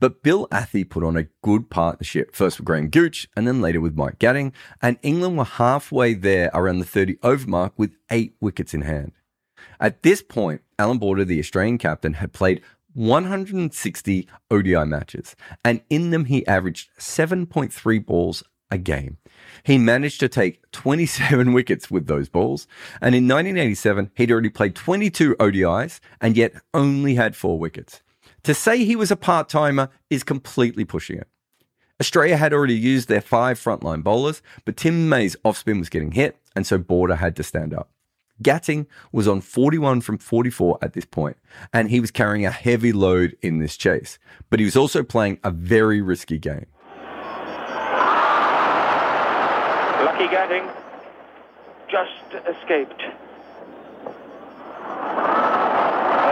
But 0.00 0.22
Bill 0.22 0.46
Athey 0.48 0.86
put 0.86 1.02
on 1.02 1.16
a 1.16 1.28
good 1.42 1.70
partnership, 1.70 2.36
first 2.36 2.58
with 2.58 2.66
Graham 2.66 2.90
Gooch 2.90 3.26
and 3.34 3.48
then 3.48 3.62
later 3.62 3.80
with 3.80 3.96
Mike 3.96 4.18
Gatting, 4.18 4.52
and 4.82 4.98
England 5.02 5.38
were 5.38 5.44
halfway 5.44 6.12
there 6.12 6.50
around 6.52 6.80
the 6.80 6.84
30 6.84 7.16
over 7.22 7.48
mark 7.48 7.72
with 7.78 7.96
eight 8.10 8.34
wickets 8.38 8.74
in 8.74 8.82
hand. 8.82 9.12
At 9.80 10.02
this 10.02 10.22
point, 10.22 10.60
Allan 10.78 10.98
Border, 10.98 11.24
the 11.24 11.38
Australian 11.38 11.78
captain, 11.78 12.14
had 12.14 12.32
played 12.32 12.62
160 12.94 14.28
ODI 14.50 14.84
matches, 14.84 15.34
and 15.64 15.82
in 15.90 16.10
them 16.10 16.26
he 16.26 16.46
averaged 16.46 16.90
7.3 16.98 18.06
balls 18.06 18.42
a 18.70 18.78
game. 18.78 19.18
He 19.62 19.78
managed 19.78 20.20
to 20.20 20.28
take 20.28 20.70
27 20.72 21.52
wickets 21.54 21.90
with 21.90 22.06
those 22.06 22.28
balls, 22.28 22.66
and 23.00 23.14
in 23.14 23.24
1987 23.24 24.10
he'd 24.14 24.30
already 24.30 24.48
played 24.48 24.74
22 24.74 25.36
ODIs 25.36 26.00
and 26.20 26.36
yet 26.36 26.54
only 26.72 27.14
had 27.14 27.36
four 27.36 27.58
wickets. 27.58 28.02
To 28.44 28.54
say 28.54 28.84
he 28.84 28.96
was 28.96 29.10
a 29.10 29.16
part 29.16 29.48
timer 29.48 29.88
is 30.10 30.22
completely 30.22 30.84
pushing 30.84 31.18
it. 31.18 31.28
Australia 32.00 32.36
had 32.36 32.52
already 32.52 32.74
used 32.74 33.08
their 33.08 33.20
five 33.20 33.58
frontline 33.58 34.02
bowlers, 34.02 34.42
but 34.64 34.76
Tim 34.76 35.08
May's 35.08 35.36
off 35.44 35.58
spin 35.58 35.78
was 35.78 35.88
getting 35.88 36.12
hit, 36.12 36.36
and 36.54 36.66
so 36.66 36.76
Border 36.76 37.16
had 37.16 37.36
to 37.36 37.42
stand 37.42 37.72
up. 37.72 37.90
Gatting 38.42 38.86
was 39.12 39.28
on 39.28 39.40
41 39.40 40.00
from 40.00 40.18
44 40.18 40.78
at 40.82 40.92
this 40.92 41.04
point, 41.04 41.36
and 41.72 41.90
he 41.90 42.00
was 42.00 42.10
carrying 42.10 42.44
a 42.44 42.50
heavy 42.50 42.92
load 42.92 43.36
in 43.42 43.58
this 43.58 43.76
chase, 43.76 44.18
but 44.50 44.58
he 44.58 44.64
was 44.64 44.76
also 44.76 45.02
playing 45.02 45.38
a 45.44 45.50
very 45.50 46.00
risky 46.00 46.38
game. 46.38 46.66
Lucky 50.04 50.26
Gatting 50.28 50.68
just 51.88 52.46
escaped. 52.46 53.02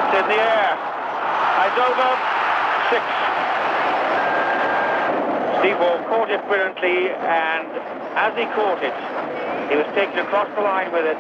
That's 0.03 0.23
in 0.23 0.29
the 0.29 0.43
air. 0.43 0.93
Over. 1.73 2.13
Six. 2.91 3.03
Steve 5.59 5.79
Waugh 5.81 6.05
caught 6.07 6.31
it 6.31 6.47
brilliantly, 6.47 7.09
and 7.09 7.67
as 8.13 8.37
he 8.37 8.45
caught 8.53 8.83
it, 8.85 8.93
he 9.71 9.77
was 9.77 9.87
taken 9.95 10.19
across 10.19 10.49
the 10.55 10.61
line 10.61 10.93
with 10.93 11.07
it. 11.07 11.17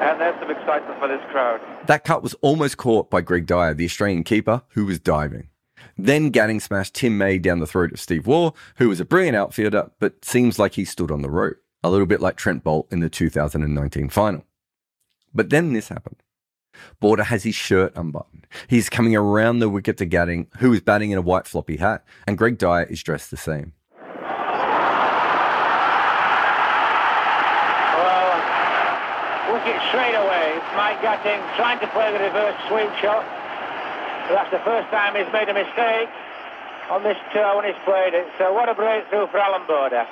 And 0.00 0.20
there's 0.20 0.38
some 0.40 0.50
excitement 0.50 0.98
for 0.98 1.08
this 1.08 1.20
crowd. 1.30 1.60
That 1.86 2.04
cut 2.04 2.22
was 2.22 2.34
almost 2.42 2.76
caught 2.76 3.10
by 3.10 3.20
Greg 3.20 3.46
Dyer, 3.46 3.74
the 3.74 3.84
Australian 3.84 4.24
keeper, 4.24 4.62
who 4.70 4.84
was 4.84 4.98
diving. 4.98 5.48
Then 5.96 6.30
Gatting 6.30 6.60
smashed 6.60 6.94
Tim 6.94 7.16
May 7.16 7.38
down 7.38 7.60
the 7.60 7.66
throat 7.66 7.92
of 7.92 8.00
Steve 8.00 8.26
Waugh, 8.26 8.52
who 8.76 8.88
was 8.88 9.00
a 9.00 9.04
brilliant 9.04 9.36
outfielder, 9.36 9.90
but 9.98 10.24
seems 10.24 10.58
like 10.58 10.74
he 10.74 10.84
stood 10.84 11.10
on 11.10 11.22
the 11.22 11.30
rope, 11.30 11.56
a 11.82 11.90
little 11.90 12.06
bit 12.06 12.20
like 12.20 12.36
Trent 12.36 12.62
Boult 12.62 12.92
in 12.92 13.00
the 13.00 13.08
2019 13.08 14.08
final. 14.10 14.44
But 15.34 15.50
then 15.50 15.72
this 15.72 15.88
happened. 15.88 16.22
Border 17.00 17.24
has 17.24 17.44
his 17.44 17.54
shirt 17.54 17.92
unbuttoned. 17.96 18.46
He's 18.68 18.90
coming 18.90 19.16
around 19.16 19.58
the 19.60 19.70
wicket 19.70 19.96
to 19.98 20.06
Gatting, 20.06 20.48
who 20.58 20.72
is 20.72 20.80
batting 20.80 21.10
in 21.10 21.18
a 21.18 21.22
white 21.22 21.46
floppy 21.46 21.78
hat, 21.78 22.04
and 22.26 22.36
Greg 22.36 22.58
Dyer 22.58 22.84
is 22.84 23.02
dressed 23.02 23.30
the 23.30 23.36
same. 23.38 23.72
Wicket 29.52 29.80
straight 29.88 30.14
away. 30.14 30.60
Mike 30.76 31.00
Gatting 31.00 31.40
trying 31.56 31.80
to 31.80 31.86
play 31.88 32.12
the 32.12 32.18
reverse 32.18 32.54
sweep 32.68 32.92
shot. 33.00 33.24
But 34.28 34.34
that's 34.34 34.50
the 34.50 34.60
first 34.60 34.88
time 34.90 35.16
he's 35.16 35.32
made 35.32 35.48
a 35.48 35.54
mistake 35.54 36.08
on 36.90 37.02
this 37.02 37.16
tour 37.32 37.56
when 37.56 37.64
he's 37.64 37.82
played 37.84 38.12
it. 38.12 38.26
So 38.38 38.52
what 38.52 38.68
a 38.68 38.74
breakthrough 38.74 39.26
for 39.28 39.38
Allan 39.38 39.66
Border. 39.66 40.06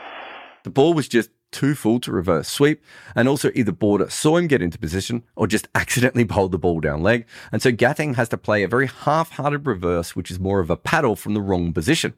The 0.62 0.70
ball 0.70 0.94
was 0.94 1.06
just 1.06 1.30
too 1.50 1.74
full 1.74 2.00
to 2.00 2.10
reverse 2.10 2.48
sweep, 2.48 2.82
and 3.14 3.28
also 3.28 3.50
either 3.54 3.72
Border 3.72 4.10
saw 4.10 4.38
him 4.38 4.48
get 4.48 4.62
into 4.62 4.78
position 4.78 5.22
or 5.36 5.46
just 5.46 5.68
accidentally 5.74 6.24
bowled 6.24 6.52
the 6.52 6.58
ball 6.58 6.80
down 6.80 7.02
leg. 7.02 7.26
And 7.52 7.62
so 7.62 7.70
Gatting 7.70 8.16
has 8.16 8.28
to 8.30 8.38
play 8.38 8.62
a 8.62 8.68
very 8.68 8.86
half 8.86 9.32
hearted 9.32 9.66
reverse, 9.66 10.16
which 10.16 10.30
is 10.30 10.40
more 10.40 10.60
of 10.60 10.70
a 10.70 10.76
paddle 10.76 11.14
from 11.14 11.34
the 11.34 11.40
wrong 11.40 11.72
position. 11.72 12.14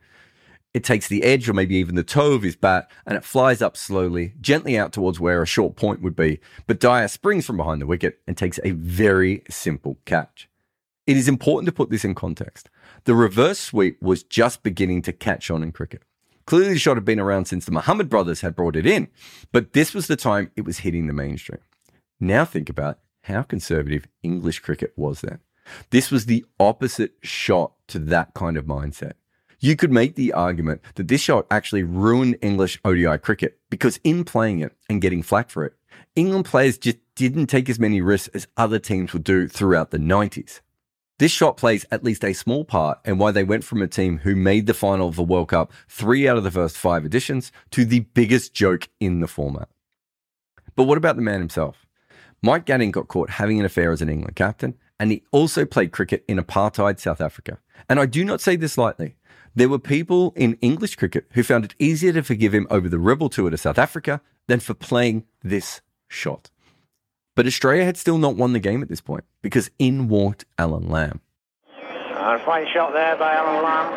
It 0.77 0.85
takes 0.85 1.09
the 1.09 1.23
edge 1.23 1.49
or 1.49 1.55
maybe 1.55 1.77
even 1.77 1.95
the 1.95 2.03
toe 2.03 2.33
of 2.33 2.43
his 2.43 2.55
bat 2.55 2.91
and 3.07 3.17
it 3.17 3.25
flies 3.25 3.63
up 3.63 3.79
slowly, 3.79 4.35
gently 4.43 4.77
out 4.77 4.93
towards 4.93 5.19
where 5.19 5.41
a 5.41 5.47
short 5.47 5.75
point 5.75 6.03
would 6.03 6.15
be. 6.15 6.39
But 6.67 6.81
Dyer 6.81 7.09
springs 7.09 7.47
from 7.47 7.57
behind 7.57 7.81
the 7.81 7.87
wicket 7.87 8.19
and 8.27 8.37
takes 8.37 8.61
a 8.63 8.73
very 8.73 9.43
simple 9.49 9.97
catch. 10.05 10.51
It 11.07 11.17
is 11.17 11.29
important 11.29 11.65
to 11.65 11.73
put 11.73 11.89
this 11.89 12.05
in 12.05 12.15
context. 12.15 12.69
The 13.05 13.15
reverse 13.15 13.59
sweep 13.59 14.03
was 14.03 14.23
just 14.23 14.63
beginning 14.63 15.01
to 15.03 15.15
catch 15.15 15.51
on 15.51 15.63
in 15.63 15.73
cricket. 15.73 16.03
Clearly, 16.45 16.75
the 16.75 16.79
shot 16.79 16.99
had 16.99 17.07
been 17.07 17.21
around 17.21 17.47
since 17.47 17.65
the 17.65 17.73
Muhammad 17.73 18.11
brothers 18.11 18.43
had 18.43 18.55
brought 18.55 18.77
it 18.77 18.85
in, 18.85 19.09
but 19.53 19.73
this 19.73 19.95
was 19.95 20.09
the 20.09 20.15
time 20.15 20.51
it 20.57 20.67
was 20.67 20.81
hitting 20.81 21.07
the 21.07 21.15
mainstream. 21.15 21.61
Now 22.21 22.45
think 22.45 22.69
about 22.69 22.99
how 23.23 23.41
conservative 23.45 24.09
English 24.23 24.59
cricket 24.59 24.93
was 24.95 25.23
then. 25.23 25.39
This 25.89 26.11
was 26.11 26.27
the 26.27 26.45
opposite 26.61 27.15
shot 27.23 27.73
to 27.89 27.99
that 27.99 28.35
kind 28.35 28.59
of 28.59 28.67
mindset. 28.67 29.15
You 29.67 29.75
could 29.75 29.91
make 29.91 30.15
the 30.15 30.33
argument 30.33 30.81
that 30.95 31.09
this 31.09 31.21
shot 31.21 31.45
actually 31.51 31.83
ruined 31.83 32.37
English 32.41 32.79
ODI 32.85 33.19
cricket 33.19 33.59
because 33.69 33.99
in 34.05 34.23
playing 34.23 34.61
it 34.61 34.77
and 34.89 35.03
getting 35.03 35.25
flack 35.25 35.51
for 35.51 35.65
it, 35.65 35.75
England 36.15 36.45
players 36.45 36.79
just 36.79 36.99
didn't 37.17 37.49
take 37.49 37.69
as 37.69 37.81
many 37.81 38.01
risks 38.01 38.29
as 38.29 38.47
other 38.57 38.79
teams 38.79 39.13
would 39.13 39.25
do 39.25 39.49
throughout 39.49 39.91
the 39.91 39.99
90s. 39.99 40.61
This 41.19 41.33
shot 41.33 41.57
plays 41.57 41.85
at 41.91 42.05
least 42.05 42.23
a 42.23 42.33
small 42.33 42.65
part 42.65 43.01
in 43.05 43.19
why 43.19 43.33
they 43.33 43.43
went 43.43 43.65
from 43.65 43.83
a 43.83 43.89
team 43.89 44.19
who 44.19 44.37
made 44.37 44.69
the 44.69 44.73
final 44.73 45.09
of 45.09 45.17
the 45.17 45.25
World 45.25 45.49
Cup 45.49 45.73
three 45.89 46.29
out 46.29 46.37
of 46.37 46.45
the 46.45 46.51
first 46.53 46.77
five 46.77 47.05
editions 47.05 47.51
to 47.73 47.85
the 47.85 48.07
biggest 48.15 48.55
joke 48.55 48.89
in 49.01 49.19
the 49.19 49.27
format. 49.27 49.69
But 50.77 50.85
what 50.85 50.97
about 50.97 51.17
the 51.17 51.23
man 51.23 51.41
himself? 51.41 51.85
Mike 52.41 52.67
Gatting 52.67 52.93
got 52.93 53.09
caught 53.09 53.31
having 53.31 53.59
an 53.59 53.67
affair 53.67 53.91
as 53.91 54.01
an 54.01 54.11
England 54.11 54.37
captain, 54.37 54.75
and 55.01 55.11
he 55.11 55.25
also 55.33 55.65
played 55.65 55.91
cricket 55.91 56.25
in 56.29 56.39
apartheid 56.39 57.01
South 57.01 57.21
Africa. 57.21 57.59
And 57.89 57.99
I 57.99 58.07
do 58.07 58.25
not 58.25 58.41
say 58.41 58.55
this 58.55 58.79
lightly. 58.79 59.16
There 59.57 59.71
were 59.71 59.79
people 59.79 60.35
in 60.37 60.59
English 60.61 60.97
cricket 60.97 61.25
who 61.31 61.43
found 61.43 61.65
it 61.65 61.75
easier 61.79 62.13
to 62.13 62.23
forgive 62.23 62.55
him 62.55 62.67
over 62.69 62.91
the 62.91 62.99
rebel 62.99 63.31
tour 63.31 63.49
to 63.49 63.57
South 63.57 63.79
Africa 63.79 64.21
than 64.49 64.61
for 64.61 64.75
playing 64.75 65.25
this 65.43 65.81
shot. 66.09 66.51
But 67.35 67.47
Australia 67.47 67.87
had 67.87 67.97
still 67.97 68.19
not 68.19 68.37
won 68.37 68.53
the 68.53 68.61
game 68.61 68.83
at 68.83 68.91
this 68.91 69.01
point 69.01 69.25
because 69.41 69.71
in 69.79 70.09
walked 70.09 70.45
Allan 70.59 70.91
Lamb. 70.91 71.23
A 71.81 72.39
fine 72.45 72.67
shot 72.75 72.93
there 72.93 73.17
by 73.17 73.33
Allan 73.33 73.65
Lamb. 73.65 73.95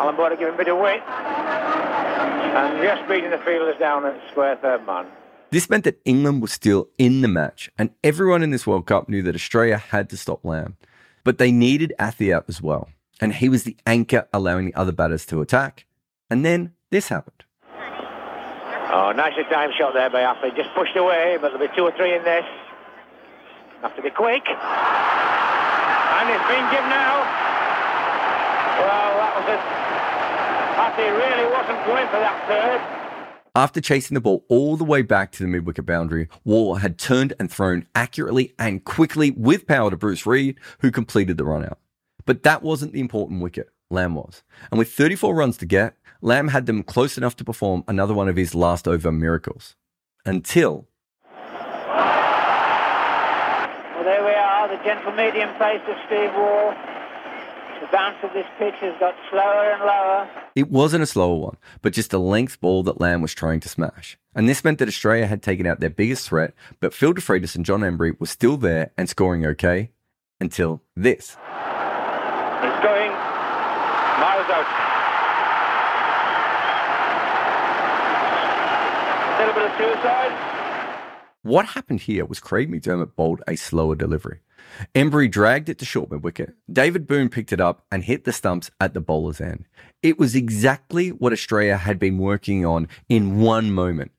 Allan 0.00 0.16
Border 0.16 0.36
giving 0.36 0.54
a 0.54 0.56
bit 0.56 0.68
of 0.68 0.78
weight. 0.78 1.02
And 1.02 2.82
just 2.82 3.06
beating 3.06 3.30
the 3.30 3.38
fielders 3.44 3.78
down 3.78 4.06
at 4.06 4.18
square 4.30 4.56
third 4.56 4.86
man. 4.86 5.06
This 5.50 5.68
meant 5.68 5.84
that 5.84 6.00
England 6.06 6.40
was 6.40 6.52
still 6.52 6.88
in 6.96 7.20
the 7.20 7.28
match, 7.28 7.70
and 7.76 7.90
everyone 8.02 8.42
in 8.42 8.50
this 8.50 8.66
World 8.66 8.86
Cup 8.86 9.10
knew 9.10 9.22
that 9.24 9.34
Australia 9.34 9.76
had 9.76 10.08
to 10.08 10.16
stop 10.16 10.42
Lamb. 10.42 10.78
But 11.22 11.36
they 11.36 11.52
needed 11.52 11.92
Athey 11.98 12.34
out 12.34 12.46
as 12.48 12.62
well, 12.62 12.88
and 13.20 13.34
he 13.34 13.48
was 13.48 13.64
the 13.64 13.76
anchor 13.86 14.28
allowing 14.32 14.66
the 14.66 14.74
other 14.74 14.92
batters 14.92 15.24
to 15.26 15.40
attack. 15.40 15.86
And 16.30 16.44
then 16.44 16.72
this 16.90 17.08
happened. 17.08 17.44
Oh, 18.92 19.12
nicely 19.16 19.44
timed 19.50 19.74
shot 19.78 19.94
there 19.94 20.10
by 20.10 20.22
Athey. 20.22 20.54
Just 20.56 20.72
pushed 20.74 20.96
away, 20.96 21.36
but 21.40 21.52
there'll 21.52 21.66
be 21.66 21.74
two 21.76 21.82
or 21.82 21.92
three 21.96 22.14
in 22.14 22.22
this. 22.22 22.44
Have 23.82 23.96
to 23.96 24.02
be 24.02 24.10
quick. 24.10 24.46
And 24.46 26.30
it's 26.30 26.48
been 26.48 26.70
given 26.70 26.92
out. 26.92 27.26
Well, 28.78 29.18
that 29.18 29.34
was 29.36 29.46
it. 29.50 29.60
Athey 30.78 31.10
really 31.10 31.50
wasn't 31.52 31.86
going 31.86 32.06
for 32.06 32.18
that 32.20 32.46
third. 32.48 32.80
After 33.56 33.80
chasing 33.80 34.14
the 34.14 34.20
ball 34.20 34.44
all 34.48 34.76
the 34.76 34.84
way 34.84 35.02
back 35.02 35.30
to 35.32 35.42
the 35.42 35.48
mid 35.48 35.66
wicket 35.66 35.86
boundary, 35.86 36.28
Waugh 36.44 36.74
had 36.74 36.98
turned 36.98 37.34
and 37.38 37.50
thrown 37.50 37.86
accurately 37.94 38.52
and 38.58 38.84
quickly 38.84 39.30
with 39.30 39.66
power 39.66 39.90
to 39.90 39.96
Bruce 39.96 40.26
Reid, 40.26 40.58
who 40.80 40.90
completed 40.90 41.36
the 41.36 41.44
run 41.44 41.64
out. 41.64 41.78
But 42.24 42.42
that 42.42 42.62
wasn't 42.62 42.92
the 42.92 43.00
important 43.00 43.42
wicket. 43.42 43.70
Lamb 43.90 44.14
was. 44.14 44.42
And 44.70 44.78
with 44.78 44.92
34 44.92 45.34
runs 45.34 45.56
to 45.58 45.66
get, 45.66 45.96
Lamb 46.20 46.48
had 46.48 46.66
them 46.66 46.82
close 46.82 47.18
enough 47.18 47.36
to 47.36 47.44
perform 47.44 47.84
another 47.86 48.14
one 48.14 48.28
of 48.28 48.36
his 48.36 48.54
last 48.54 48.88
over 48.88 49.12
miracles. 49.12 49.76
Until. 50.24 50.86
Well, 51.32 52.04
there 54.04 54.24
we 54.24 54.32
are, 54.32 54.68
the 54.68 54.82
gentle 54.84 55.12
medium 55.12 55.50
pace 55.58 55.82
of 55.86 55.96
Steve 56.06 56.32
Waugh. 56.34 56.74
The 57.80 57.88
bounce 57.92 58.16
of 58.22 58.32
this 58.32 58.46
pitch 58.58 58.76
has 58.76 58.98
got 58.98 59.14
slower 59.30 59.72
and 59.72 59.82
lower. 59.82 60.30
It 60.54 60.70
wasn't 60.70 61.02
a 61.02 61.06
slower 61.06 61.36
one, 61.36 61.56
but 61.82 61.92
just 61.92 62.14
a 62.14 62.18
length 62.18 62.58
ball 62.60 62.82
that 62.84 62.98
Lamb 63.00 63.20
was 63.20 63.34
trying 63.34 63.60
to 63.60 63.68
smash. 63.68 64.16
And 64.34 64.48
this 64.48 64.64
meant 64.64 64.78
that 64.78 64.88
Australia 64.88 65.26
had 65.26 65.42
taken 65.42 65.66
out 65.66 65.80
their 65.80 65.90
biggest 65.90 66.26
threat, 66.28 66.54
but 66.80 66.94
Phil 66.94 67.12
DeFreitas 67.12 67.54
and 67.54 67.66
John 67.66 67.80
Emburey 67.80 68.18
were 68.18 68.26
still 68.26 68.56
there 68.56 68.92
and 68.96 69.08
scoring 69.08 69.44
okay 69.44 69.90
until 70.40 70.80
this. 70.96 71.36
It's 72.64 72.80
going 72.82 73.12
miles 74.18 74.48
out. 74.48 74.66
A 79.34 79.38
little 79.38 79.54
bit 79.54 79.63
of 79.63 79.63
suicide. 79.76 80.54
What 81.42 81.66
happened 81.66 82.00
here 82.00 82.24
was 82.24 82.40
Craig 82.40 82.70
McDermott 82.70 83.16
bowled 83.16 83.42
a 83.46 83.56
slower 83.56 83.94
delivery. 83.94 84.40
Emburey 84.94 85.30
dragged 85.30 85.68
it 85.68 85.78
to 85.78 85.84
short 85.84 86.10
mid 86.10 86.22
wicket. 86.22 86.54
David 86.72 87.06
Boon 87.06 87.28
picked 87.28 87.52
it 87.52 87.60
up 87.60 87.84
and 87.92 88.04
hit 88.04 88.24
the 88.24 88.32
stumps 88.32 88.70
at 88.80 88.94
the 88.94 89.00
bowler's 89.00 89.40
end. 89.40 89.66
It 90.02 90.18
was 90.18 90.34
exactly 90.34 91.10
what 91.10 91.32
Australia 91.32 91.76
had 91.76 91.98
been 91.98 92.18
working 92.18 92.64
on 92.64 92.88
in 93.08 93.40
one 93.40 93.72
moment. 93.72 94.12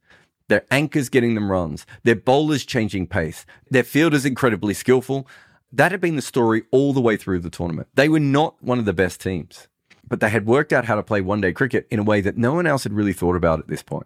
Their 0.48 0.66
anchors 0.70 1.10
getting 1.10 1.34
them 1.34 1.52
runs, 1.52 1.86
their 2.04 2.16
bowlers 2.16 2.66
changing 2.66 3.08
pace, 3.08 3.46
their 3.70 3.84
fielders 3.84 4.26
incredibly 4.26 4.76
skillful. 4.76 5.28
That 5.72 5.92
had 5.92 6.02
been 6.02 6.16
the 6.16 6.22
story 6.22 6.64
all 6.72 6.94
the 6.94 7.02
way 7.02 7.18
through 7.18 7.40
the 7.40 7.50
tournament. 7.50 7.88
They 7.96 8.08
were 8.08 8.20
not 8.20 8.62
one 8.64 8.78
of 8.78 8.86
the 8.86 8.94
best 8.94 9.20
teams, 9.20 9.68
but 10.08 10.20
they 10.20 10.30
had 10.30 10.46
worked 10.46 10.72
out 10.72 10.86
how 10.86 10.96
to 10.96 11.04
play 11.04 11.22
one 11.22 11.42
day 11.42 11.52
cricket 11.52 11.88
in 11.90 12.00
a 12.00 12.04
way 12.04 12.22
that 12.22 12.38
no 12.38 12.54
one 12.54 12.68
else 12.68 12.84
had 12.84 12.94
really 12.94 13.14
thought 13.14 13.36
about 13.36 13.60
at 13.60 13.68
this 13.68 13.82
point. 13.82 14.06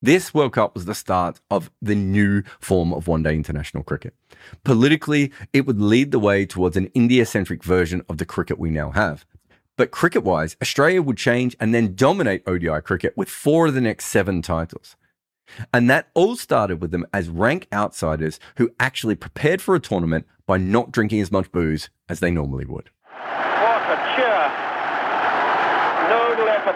This 0.00 0.32
World 0.32 0.52
Cup 0.52 0.76
was 0.76 0.84
the 0.84 0.94
start 0.94 1.40
of 1.50 1.72
the 1.82 1.96
new 1.96 2.44
form 2.60 2.92
of 2.92 3.08
one 3.08 3.24
day 3.24 3.34
international 3.34 3.82
cricket. 3.82 4.14
Politically, 4.62 5.32
it 5.52 5.66
would 5.66 5.80
lead 5.80 6.12
the 6.12 6.20
way 6.20 6.46
towards 6.46 6.76
an 6.76 6.86
India 6.94 7.26
centric 7.26 7.64
version 7.64 8.02
of 8.08 8.18
the 8.18 8.24
cricket 8.24 8.60
we 8.60 8.70
now 8.70 8.92
have. 8.92 9.26
But 9.76 9.90
cricket 9.90 10.22
wise, 10.22 10.56
Australia 10.62 11.02
would 11.02 11.16
change 11.16 11.56
and 11.58 11.74
then 11.74 11.96
dominate 11.96 12.44
ODI 12.46 12.80
cricket 12.80 13.16
with 13.16 13.28
four 13.28 13.66
of 13.66 13.74
the 13.74 13.80
next 13.80 14.06
seven 14.06 14.40
titles. 14.40 14.94
And 15.74 15.90
that 15.90 16.10
all 16.14 16.36
started 16.36 16.80
with 16.80 16.92
them 16.92 17.04
as 17.12 17.28
rank 17.28 17.66
outsiders 17.72 18.38
who 18.56 18.70
actually 18.78 19.16
prepared 19.16 19.60
for 19.60 19.74
a 19.74 19.80
tournament 19.80 20.28
by 20.46 20.58
not 20.58 20.92
drinking 20.92 21.22
as 21.22 21.32
much 21.32 21.50
booze 21.50 21.90
as 22.08 22.20
they 22.20 22.30
normally 22.30 22.66
would. 22.66 22.90
What 23.02 23.82
a 23.82 24.14
cheer. 24.14 24.68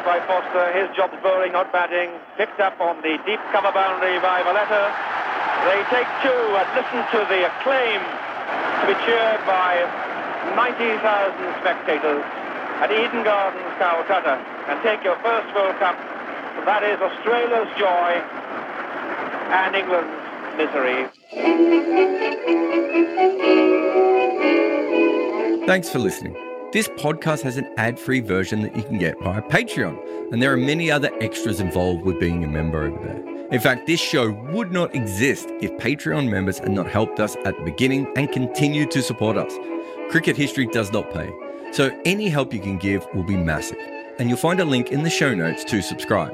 By 0.05 0.19
Foster. 0.27 0.73
His 0.75 0.91
job's 0.97 1.15
bowling, 1.23 1.53
not 1.53 1.71
batting. 1.73 2.11
Picked 2.37 2.59
up 2.59 2.81
on 2.81 2.99
the 3.03 3.23
deep 3.25 3.39
cover 3.55 3.71
boundary 3.71 4.19
by 4.19 4.43
Veletta. 4.43 4.91
They 5.63 5.79
take 5.95 6.11
two 6.27 6.43
and 6.59 6.67
listen 6.75 7.07
to 7.15 7.21
the 7.31 7.47
acclaim 7.47 8.03
to 8.03 8.85
be 8.91 8.99
cheered 9.07 9.43
by 9.47 9.87
90,000 10.59 10.99
spectators 11.63 12.25
at 12.83 12.91
Eden 12.91 13.23
Gardens, 13.23 13.63
Calcutta. 13.79 14.43
And 14.67 14.83
take 14.83 15.05
your 15.05 15.17
first 15.23 15.55
World 15.55 15.79
Cup. 15.79 15.95
That 16.67 16.83
is 16.83 16.99
Australia's 16.99 17.71
joy 17.79 18.19
and 19.55 19.77
England's 19.77 20.19
misery. 20.59 21.07
Thanks 25.67 25.89
for 25.89 26.01
listening. 26.01 26.52
This 26.73 26.89
podcast 26.89 27.43
has 27.43 27.59
an 27.59 27.69
ad 27.77 27.99
free 27.99 28.21
version 28.21 28.63
that 28.63 28.75
you 28.75 28.83
can 28.83 28.97
get 28.97 29.21
via 29.21 29.43
Patreon, 29.43 30.33
and 30.33 30.43
there 30.43 30.51
are 30.55 30.57
many 30.57 30.91
other 30.91 31.11
extras 31.21 31.61
involved 31.61 32.03
with 32.03 32.19
being 32.19 32.43
a 32.45 32.49
member 32.49 32.85
over 32.85 32.99
there. 33.05 33.49
In 33.49 33.61
fact, 33.61 33.87
this 33.87 34.01
show 34.01 34.31
would 34.55 34.73
not 34.73 34.95
exist 34.95 35.51
if 35.61 35.71
Patreon 35.73 36.31
members 36.31 36.61
had 36.61 36.71
not 36.71 36.87
helped 36.91 37.21
us 37.21 37.37
at 37.45 37.59
the 37.59 37.63
beginning 37.63 38.11
and 38.17 38.33
continue 38.33 38.87
to 38.87 39.03
support 39.03 39.37
us. 39.37 39.53
Cricket 40.11 40.35
history 40.35 40.67
does 40.67 40.91
not 40.93 41.13
pay, 41.13 41.31
so 41.73 41.91
any 42.07 42.31
help 42.31 42.55
you 42.55 42.61
can 42.61 42.79
give 42.79 43.07
will 43.15 43.23
be 43.23 43.37
massive, 43.37 43.77
and 44.19 44.31
you'll 44.31 44.39
find 44.39 44.59
a 44.59 44.65
link 44.65 44.91
in 44.91 45.03
the 45.03 45.11
show 45.11 45.35
notes 45.35 45.65
to 45.65 45.83
subscribe. 45.83 46.33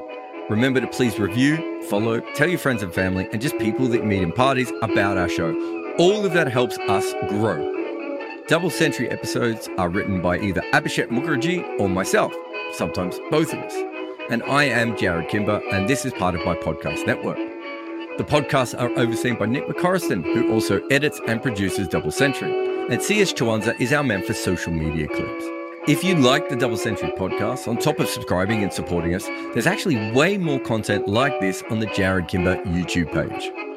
Remember 0.49 0.79
to 0.79 0.87
please 0.87 1.19
review, 1.19 1.83
follow, 1.89 2.21
tell 2.35 2.47
your 2.47 2.59
friends 2.59 2.81
and 2.81 2.93
family, 2.93 3.27
and 3.33 3.41
just 3.41 3.59
people 3.59 3.87
that 3.87 3.97
you 3.97 4.03
meet 4.03 4.21
in 4.21 4.31
parties 4.31 4.71
about 4.83 5.17
our 5.17 5.27
show. 5.27 5.51
All 5.97 6.25
of 6.25 6.31
that 6.31 6.49
helps 6.49 6.77
us 6.77 7.11
grow. 7.27 7.75
Double 8.49 8.71
Century 8.71 9.07
episodes 9.11 9.69
are 9.77 9.89
written 9.89 10.23
by 10.23 10.39
either 10.39 10.61
Abhishek 10.73 11.09
Mukherjee 11.09 11.79
or 11.79 11.87
myself, 11.87 12.33
sometimes 12.73 13.19
both 13.29 13.53
of 13.53 13.59
us. 13.59 13.75
And 14.31 14.41
I 14.41 14.63
am 14.63 14.95
Jarrod 14.95 15.29
Kimber, 15.29 15.61
and 15.71 15.87
this 15.87 16.03
is 16.03 16.13
part 16.13 16.33
of 16.33 16.43
my 16.43 16.55
podcast 16.55 17.05
network. 17.05 17.37
The 18.17 18.23
podcasts 18.23 18.73
are 18.73 18.89
overseen 18.97 19.35
by 19.35 19.45
Nick 19.45 19.67
McCorriston, 19.67 20.23
who 20.23 20.51
also 20.51 20.83
edits 20.87 21.21
and 21.27 21.43
produces 21.43 21.87
Double 21.87 22.09
Century. 22.09 22.51
And 22.91 23.03
CS 23.03 23.33
Chwanza 23.33 23.79
is 23.79 23.93
our 23.93 24.03
man 24.03 24.23
for 24.23 24.33
social 24.33 24.73
media 24.73 25.07
clips. 25.07 25.45
If 25.87 26.03
you 26.03 26.15
like 26.15 26.49
the 26.49 26.55
Double 26.55 26.77
Century 26.77 27.13
podcast, 27.15 27.67
on 27.67 27.77
top 27.77 27.99
of 27.99 28.09
subscribing 28.09 28.63
and 28.63 28.73
supporting 28.73 29.13
us, 29.13 29.27
there's 29.53 29.67
actually 29.67 30.11
way 30.13 30.39
more 30.39 30.59
content 30.59 31.07
like 31.07 31.39
this 31.39 31.61
on 31.69 31.81
the 31.81 31.87
Jarrod 31.87 32.27
Kimber 32.27 32.55
YouTube 32.63 33.13
page. 33.13 33.68